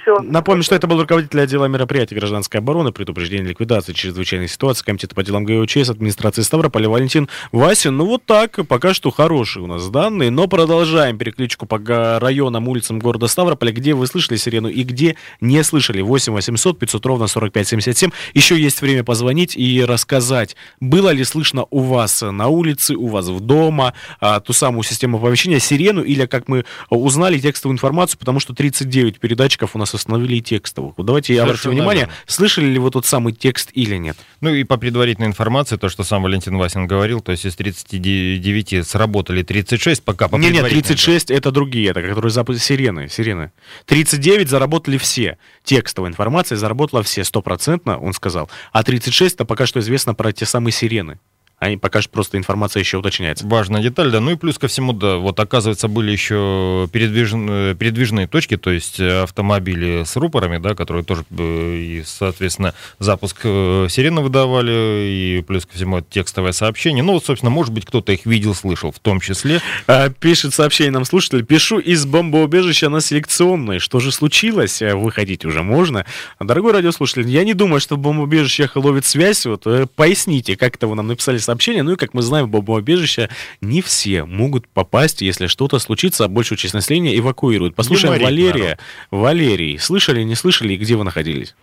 всё. 0.00 0.18
Напомню, 0.20 0.62
что 0.62 0.76
это 0.76 0.86
был 0.86 1.00
руководитель 1.00 1.40
отдела 1.40 1.64
мероприятий 1.66 2.14
гражданской 2.14 2.60
обороны, 2.60 2.92
предупреждения 2.92 3.48
ликвидации 3.48 3.92
чрезвычайной 3.94 4.46
ситуации 4.46 4.84
Комитета 4.84 5.16
по 5.16 5.24
делам 5.24 5.44
ГОЧС 5.44 5.90
администрации 5.90 6.42
Ставрополя 6.42 6.88
Валентин 6.88 7.28
Васин. 7.50 7.96
Ну 7.96 8.06
вот 8.06 8.24
так, 8.24 8.60
пока 8.68 8.94
что 8.94 9.10
хорошие 9.10 9.64
у 9.64 9.66
нас 9.66 9.88
данные, 9.88 10.30
но 10.30 10.46
продолжаем 10.46 11.18
перекличку 11.18 11.66
по 11.66 11.78
районам, 12.20 12.68
улицам 12.68 13.00
города 13.00 13.26
Ставрополя, 13.26 13.72
где 13.72 13.92
вы 13.94 14.06
слышали 14.06 14.36
сирену 14.36 14.68
и 14.68 14.84
где 14.84 15.16
не 15.40 15.64
слышали. 15.64 16.00
8 16.00 16.32
800 16.32 16.78
500 16.78 17.06
ровно 17.06 17.26
45 17.26 17.66
77. 17.68 18.10
Еще 18.34 18.56
есть 18.56 18.80
время 18.82 19.02
позвонить 19.02 19.56
и 19.56 19.84
рассказать, 19.84 20.54
было 20.78 21.10
ли 21.10 21.24
слышно 21.24 21.66
у 21.70 21.80
вас 21.80 22.03
на 22.22 22.48
улице, 22.48 22.94
у 22.94 23.08
вас 23.08 23.26
в 23.28 23.40
дома 23.40 23.94
а, 24.20 24.40
ту 24.40 24.52
самую 24.52 24.82
систему 24.84 25.18
оповещения, 25.18 25.58
сирену, 25.58 26.02
или, 26.02 26.26
как 26.26 26.48
мы 26.48 26.64
узнали, 26.90 27.38
текстовую 27.38 27.74
информацию, 27.74 28.18
потому 28.18 28.40
что 28.40 28.54
39 28.54 29.18
передатчиков 29.18 29.74
у 29.74 29.78
нас 29.78 29.94
установили 29.94 30.36
и 30.36 30.40
текстовых. 30.40 30.94
Вот 30.96 31.06
давайте 31.06 31.34
обратим 31.34 31.56
Совершенно 31.56 31.74
внимание, 31.74 32.04
верно. 32.04 32.14
слышали 32.26 32.66
ли 32.66 32.78
вы 32.78 32.90
тот 32.90 33.06
самый 33.06 33.32
текст 33.32 33.70
или 33.74 33.96
нет. 33.96 34.16
Ну 34.40 34.54
и 34.54 34.64
по 34.64 34.76
предварительной 34.76 35.28
информации, 35.28 35.76
то, 35.76 35.88
что 35.88 36.04
сам 36.04 36.22
Валентин 36.22 36.56
Васин 36.56 36.86
говорил, 36.86 37.20
то 37.20 37.32
есть 37.32 37.44
из 37.44 37.56
39 37.56 38.86
сработали 38.86 39.42
36, 39.42 40.02
пока 40.02 40.28
по 40.28 40.36
Не, 40.36 40.46
нет, 40.46 40.62
предварительной 40.62 40.82
36 40.96 41.30
это 41.30 41.50
другие, 41.50 41.90
это 41.90 42.02
которые 42.02 42.30
запуск 42.30 42.62
сирены, 42.62 43.08
сирены. 43.08 43.52
39 43.86 44.48
заработали 44.48 44.98
все. 44.98 45.38
Текстовая 45.62 46.10
информация 46.10 46.56
заработала 46.56 47.02
все, 47.02 47.24
стопроцентно, 47.24 47.98
он 47.98 48.12
сказал. 48.12 48.50
А 48.72 48.82
36 48.82 49.34
это 49.34 49.44
пока 49.44 49.66
что 49.66 49.80
известно 49.80 50.14
про 50.14 50.32
те 50.32 50.46
самые 50.46 50.72
сирены. 50.72 51.18
Они 51.64 51.78
пока 51.78 52.02
что 52.02 52.10
просто 52.10 52.36
информация 52.36 52.80
еще 52.80 52.98
уточняется. 52.98 53.46
Важная 53.46 53.80
деталь, 53.80 54.10
да. 54.10 54.20
Ну 54.20 54.32
и 54.32 54.36
плюс 54.36 54.58
ко 54.58 54.68
всему, 54.68 54.92
да, 54.92 55.16
вот 55.16 55.40
оказывается, 55.40 55.88
были 55.88 56.10
еще 56.10 56.90
передвижные, 56.92 57.74
передвижные 57.74 58.26
точки, 58.26 58.58
то 58.58 58.70
есть 58.70 59.00
э, 59.00 59.22
автомобили 59.22 60.04
с 60.04 60.14
рупорами, 60.16 60.58
да, 60.58 60.74
которые 60.74 61.04
тоже, 61.04 61.24
э, 61.30 61.76
и, 61.76 62.02
соответственно, 62.04 62.74
запуск 62.98 63.38
э, 63.44 63.86
сирены 63.88 64.20
выдавали, 64.20 65.40
и 65.40 65.44
плюс 65.46 65.64
ко 65.64 65.74
всему 65.74 65.98
это 65.98 66.06
текстовое 66.10 66.52
сообщение. 66.52 67.02
Ну 67.02 67.14
вот, 67.14 67.24
собственно, 67.24 67.48
может 67.48 67.72
быть, 67.72 67.86
кто-то 67.86 68.12
их 68.12 68.26
видел, 68.26 68.54
слышал 68.54 68.92
в 68.92 68.98
том 68.98 69.20
числе. 69.20 69.62
А, 69.86 70.10
Пишет 70.10 70.52
сообщение 70.52 70.92
нам 70.92 71.06
слушатель. 71.06 71.46
Пишу 71.46 71.78
из 71.78 72.04
бомбоубежища 72.04 72.90
на 72.90 73.00
селекционной. 73.00 73.78
Что 73.78 74.00
же 74.00 74.12
случилось? 74.12 74.82
Выходить 74.82 75.46
уже 75.46 75.62
можно. 75.62 76.04
Дорогой 76.40 76.72
радиослушатель, 76.72 77.26
я 77.28 77.42
не 77.42 77.54
думаю, 77.54 77.80
что 77.80 77.96
в 77.96 78.00
бомбоубежищах 78.00 78.76
ловит 78.76 79.06
связь. 79.06 79.46
Вот, 79.46 79.66
э, 79.66 79.86
поясните, 79.94 80.56
как 80.56 80.76
это 80.76 80.86
вы 80.86 80.94
нам 80.94 81.06
написали 81.06 81.38
сообщение. 81.38 81.53
Ну 81.82 81.92
и, 81.92 81.96
как 81.96 82.14
мы 82.14 82.22
знаем, 82.22 82.46
в 82.46 82.48
бомбоубежище 82.48 83.28
не 83.60 83.82
все 83.82 84.24
могут 84.24 84.68
попасть, 84.68 85.22
если 85.22 85.46
что-то 85.46 85.78
случится, 85.78 86.24
а 86.24 86.28
большую 86.28 86.58
часть 86.58 86.74
населения 86.74 87.18
эвакуируют. 87.18 87.74
Послушаем 87.74 88.14
Юморит 88.14 88.26
Валерия. 88.26 88.78
Валерий, 89.10 89.78
слышали, 89.78 90.22
не 90.22 90.34
слышали, 90.34 90.72
и 90.74 90.76
где 90.76 90.96
вы 90.96 91.04
находились? 91.04 91.54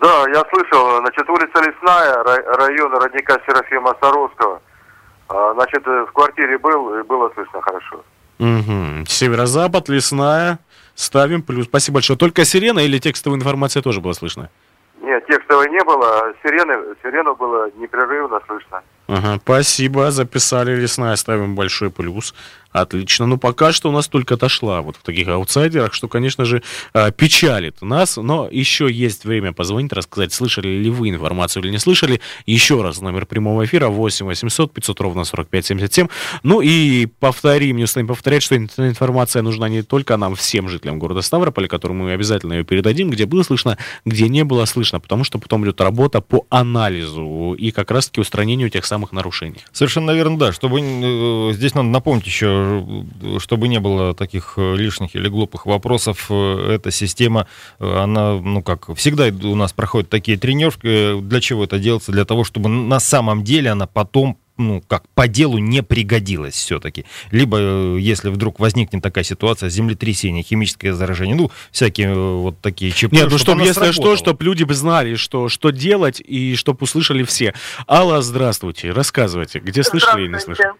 Да, 0.00 0.24
я 0.28 0.42
слышал, 0.50 0.98
значит, 1.00 1.28
улица 1.28 1.58
Лесная, 1.58 2.22
рай- 2.24 2.56
район 2.56 2.92
родника 2.96 3.38
Серафима 3.46 3.94
Саровского. 4.00 4.62
А, 5.28 5.54
Значит, 5.54 5.86
э, 5.86 6.06
в 6.08 6.12
квартире 6.12 6.58
был, 6.58 6.98
и 6.98 7.02
было 7.02 7.30
слышно 7.34 7.60
хорошо. 7.60 8.02
Угу. 8.38 9.04
Северо-запад, 9.06 9.88
лесная. 9.90 10.58
Ставим 10.94 11.42
плюс. 11.42 11.66
Спасибо 11.66 11.96
большое. 11.96 12.18
Только 12.18 12.44
сирена 12.44 12.80
или 12.80 12.98
текстовая 12.98 13.38
информация 13.38 13.82
тоже 13.82 14.00
была 14.00 14.14
слышно? 14.14 14.50
Нет, 15.20 15.26
текстовой 15.26 15.68
не 15.70 15.82
было, 15.84 16.20
а 16.20 16.34
сирены, 16.42 16.94
сирену 17.02 17.34
было 17.34 17.70
непрерывно 17.76 18.40
слышно. 18.46 18.82
Ага, 19.08 19.38
спасибо, 19.42 20.10
записали 20.10 20.76
лесная, 20.76 21.16
ставим 21.16 21.54
большой 21.56 21.90
плюс. 21.90 22.34
Отлично. 22.72 23.26
Ну, 23.26 23.36
пока 23.36 23.72
что 23.72 23.88
у 23.88 23.92
нас 23.92 24.06
только 24.06 24.34
отошла 24.34 24.80
вот 24.80 24.96
в 24.96 25.02
таких 25.02 25.26
аутсайдерах, 25.28 25.92
что, 25.92 26.08
конечно 26.08 26.44
же, 26.44 26.62
а, 26.92 27.10
печалит 27.10 27.82
нас, 27.82 28.16
но 28.16 28.48
еще 28.50 28.90
есть 28.90 29.24
время 29.24 29.52
позвонить, 29.52 29.92
рассказать, 29.92 30.32
слышали 30.32 30.68
ли 30.68 30.90
вы 30.90 31.10
информацию 31.10 31.64
или 31.64 31.70
не 31.70 31.78
слышали. 31.78 32.20
Еще 32.46 32.80
раз 32.80 33.00
номер 33.00 33.26
прямого 33.26 33.64
эфира 33.64 33.88
8 33.88 34.26
800 34.26 34.72
500 34.72 35.00
ровно 35.00 35.24
45 35.24 35.66
77. 35.66 36.08
Ну 36.42 36.60
и 36.60 37.06
повторим, 37.06 37.76
не 37.76 37.84
устанем 37.84 38.06
повторять, 38.06 38.42
что 38.42 38.56
информация 38.56 39.42
нужна 39.42 39.68
не 39.68 39.82
только 39.82 40.16
нам, 40.16 40.36
всем 40.36 40.68
жителям 40.68 40.98
города 40.98 41.22
Ставрополя, 41.22 41.66
которым 41.66 41.98
мы 41.98 42.12
обязательно 42.12 42.54
ее 42.54 42.64
передадим, 42.64 43.10
где 43.10 43.26
было 43.26 43.42
слышно, 43.42 43.78
где 44.04 44.28
не 44.28 44.44
было 44.44 44.64
слышно, 44.64 45.00
потому 45.00 45.24
что 45.24 45.38
потом 45.38 45.64
идет 45.64 45.80
работа 45.80 46.20
по 46.20 46.46
анализу 46.50 47.54
и 47.58 47.72
как 47.72 47.90
раз-таки 47.90 48.20
устранению 48.20 48.70
тех 48.70 48.84
самых 48.84 49.12
нарушений. 49.12 49.64
Совершенно 49.72 50.12
верно, 50.12 50.38
да. 50.38 50.52
Чтобы 50.52 50.80
э, 50.80 51.52
здесь 51.52 51.74
надо 51.74 51.88
напомнить 51.88 52.26
еще, 52.26 52.59
чтобы 53.38 53.68
не 53.68 53.80
было 53.80 54.14
таких 54.14 54.54
э, 54.56 54.76
лишних 54.76 55.14
или 55.14 55.28
глупых 55.28 55.66
вопросов, 55.66 56.26
э, 56.30 56.74
эта 56.74 56.90
система, 56.90 57.46
э, 57.78 57.98
она, 57.98 58.34
ну 58.34 58.62
как, 58.62 58.94
всегда 58.96 59.26
у 59.26 59.54
нас 59.54 59.72
проходят 59.72 60.08
такие 60.08 60.38
тренировки. 60.38 60.86
Э, 60.86 61.20
Для 61.20 61.40
чего 61.40 61.64
это 61.64 61.78
делается? 61.78 62.12
Для 62.12 62.24
того, 62.24 62.44
чтобы 62.44 62.68
на 62.68 63.00
самом 63.00 63.44
деле 63.44 63.70
она 63.70 63.86
потом 63.86 64.38
ну, 64.60 64.82
как 64.86 65.08
по 65.14 65.26
делу 65.26 65.58
не 65.58 65.82
пригодилась 65.82 66.54
все-таки. 66.54 67.06
Либо, 67.30 67.58
э, 67.58 67.98
если 67.98 68.28
вдруг 68.28 68.60
возникнет 68.60 69.02
такая 69.02 69.24
ситуация, 69.24 69.70
землетрясение, 69.70 70.42
химическое 70.42 70.92
заражение, 70.92 71.34
ну, 71.34 71.50
всякие 71.72 72.08
э, 72.08 72.14
вот 72.14 72.60
такие 72.60 72.92
ЧП. 72.92 73.12
Нет, 73.12 73.30
ну 73.30 73.38
чтобы 73.38 73.62
если 73.62 73.90
что, 73.90 73.92
сработала. 73.92 74.16
чтобы 74.16 74.44
люди 74.44 74.64
бы 74.64 74.74
знали, 74.74 75.14
что, 75.14 75.48
что 75.48 75.70
делать, 75.70 76.20
и 76.20 76.54
чтобы 76.56 76.80
услышали 76.82 77.24
все. 77.24 77.54
Алла, 77.88 78.22
здравствуйте, 78.22 78.90
рассказывайте, 78.92 79.60
где 79.60 79.82
слышали 79.82 80.22
или 80.22 80.32
не 80.32 80.40
слышали? 80.40 80.72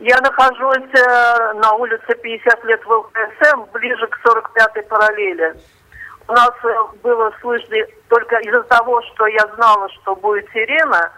Я 0.00 0.18
нахожусь 0.22 0.88
э, 0.94 1.52
на 1.60 1.72
улице 1.74 2.14
50 2.22 2.64
лет 2.64 2.80
в 2.86 2.90
ЛКСМ, 2.90 3.64
ближе 3.74 4.06
к 4.06 4.18
45-й 4.26 4.82
параллели. 4.84 5.54
У 6.26 6.32
нас 6.32 6.52
э, 6.64 6.68
было 7.02 7.30
слышно 7.42 7.76
только 8.08 8.36
из-за 8.38 8.62
того, 8.62 9.02
что 9.02 9.26
я 9.26 9.46
знала, 9.56 9.88
что 10.00 10.16
будет 10.16 10.48
сирена, 10.54 11.10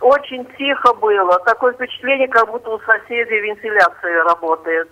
очень 0.00 0.46
тихо 0.56 0.94
было. 0.94 1.38
Такое 1.40 1.74
впечатление, 1.74 2.28
как 2.28 2.50
будто 2.50 2.70
у 2.70 2.80
соседей 2.80 3.40
вентиляция 3.40 4.24
работает. 4.24 4.88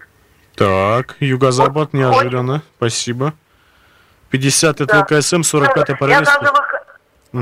Так, 0.54 1.16
юго-запад, 1.20 1.90
Ой, 1.94 2.00
неожиданно, 2.00 2.60
спасибо. 2.76 3.32
50 4.30 4.80
это 4.82 4.86
Да. 4.86 5.00
ЛКСМ, 5.00 5.42
45 5.42 5.88
я, 5.88 5.96
параллель. 5.96 6.24
даже 6.24 6.52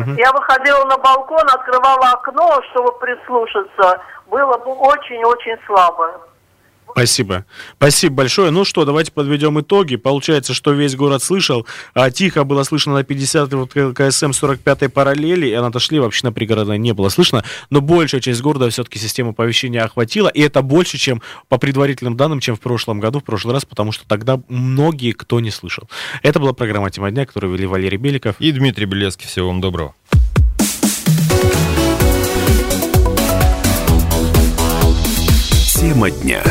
вых- 0.03 0.17
я 0.19 0.33
выходила 0.33 0.85
на 0.85 0.99
балкон, 0.99 1.47
открывала 1.53 2.11
окно, 2.13 2.61
чтобы 2.71 2.93
прислушаться. 2.99 4.01
Было 4.27 4.57
бы 4.59 4.73
очень-очень 4.73 5.57
слабо. 5.67 6.21
Спасибо. 6.95 7.45
Спасибо 7.77 8.15
большое. 8.15 8.53
Ну 8.53 8.65
что, 8.65 8.85
давайте 8.85 9.11
подведем 9.11 9.61
итоги. 9.61 9.97
Получается, 9.97 10.55
что 10.55 10.71
весь 10.71 10.95
город 10.95 11.25
слышал. 11.25 11.67
А 11.93 12.13
тихо 12.13 12.45
было 12.45 12.63
слышно 12.63 12.93
на 12.95 13.03
50 13.03 13.53
вот 13.55 13.73
КСМ 13.73 14.31
45 14.31 14.93
параллели, 14.93 15.49
и 15.49 15.57
на 15.57 15.67
отошли 15.67 15.99
вообще 15.99 16.29
на 16.29 16.33
пригородной 16.33 16.79
не 16.79 16.95
было 16.95 17.09
слышно. 17.09 17.43
Но 17.69 17.81
большая 17.81 18.21
часть 18.21 18.41
города 18.43 18.71
все-таки 18.71 19.01
система 19.01 19.31
оповещения 19.31 19.83
охватила, 19.83 20.29
и 20.29 20.41
это 20.41 20.63
больше, 20.63 20.97
чем 20.97 21.21
по 21.49 21.59
предварительным 21.59 22.17
данным, 22.17 22.39
чем 22.39 22.55
в 22.55 22.61
прошлом 22.61 23.01
году, 23.01 23.19
в 23.19 23.25
прошлый 23.25 23.55
раз, 23.55 23.65
потому 23.65 23.91
что 23.91 24.07
тогда 24.07 24.41
многие 24.49 25.11
кто 25.11 25.41
не 25.41 25.51
слышал. 25.51 25.89
Это 26.23 26.39
была 26.39 26.53
программа 26.53 26.91
«Тема 26.93 27.11
дня», 27.11 27.27
которую 27.27 27.55
вели 27.55 27.67
Валерий 27.67 27.99
Беликов. 27.99 28.37
И 28.39 28.53
Дмитрий 28.53 28.87
Белецкий. 28.87 29.27
Всего 29.27 29.49
вам 29.49 29.61
доброго. 29.61 29.97
Тема 35.85 36.11
дня. 36.11 36.43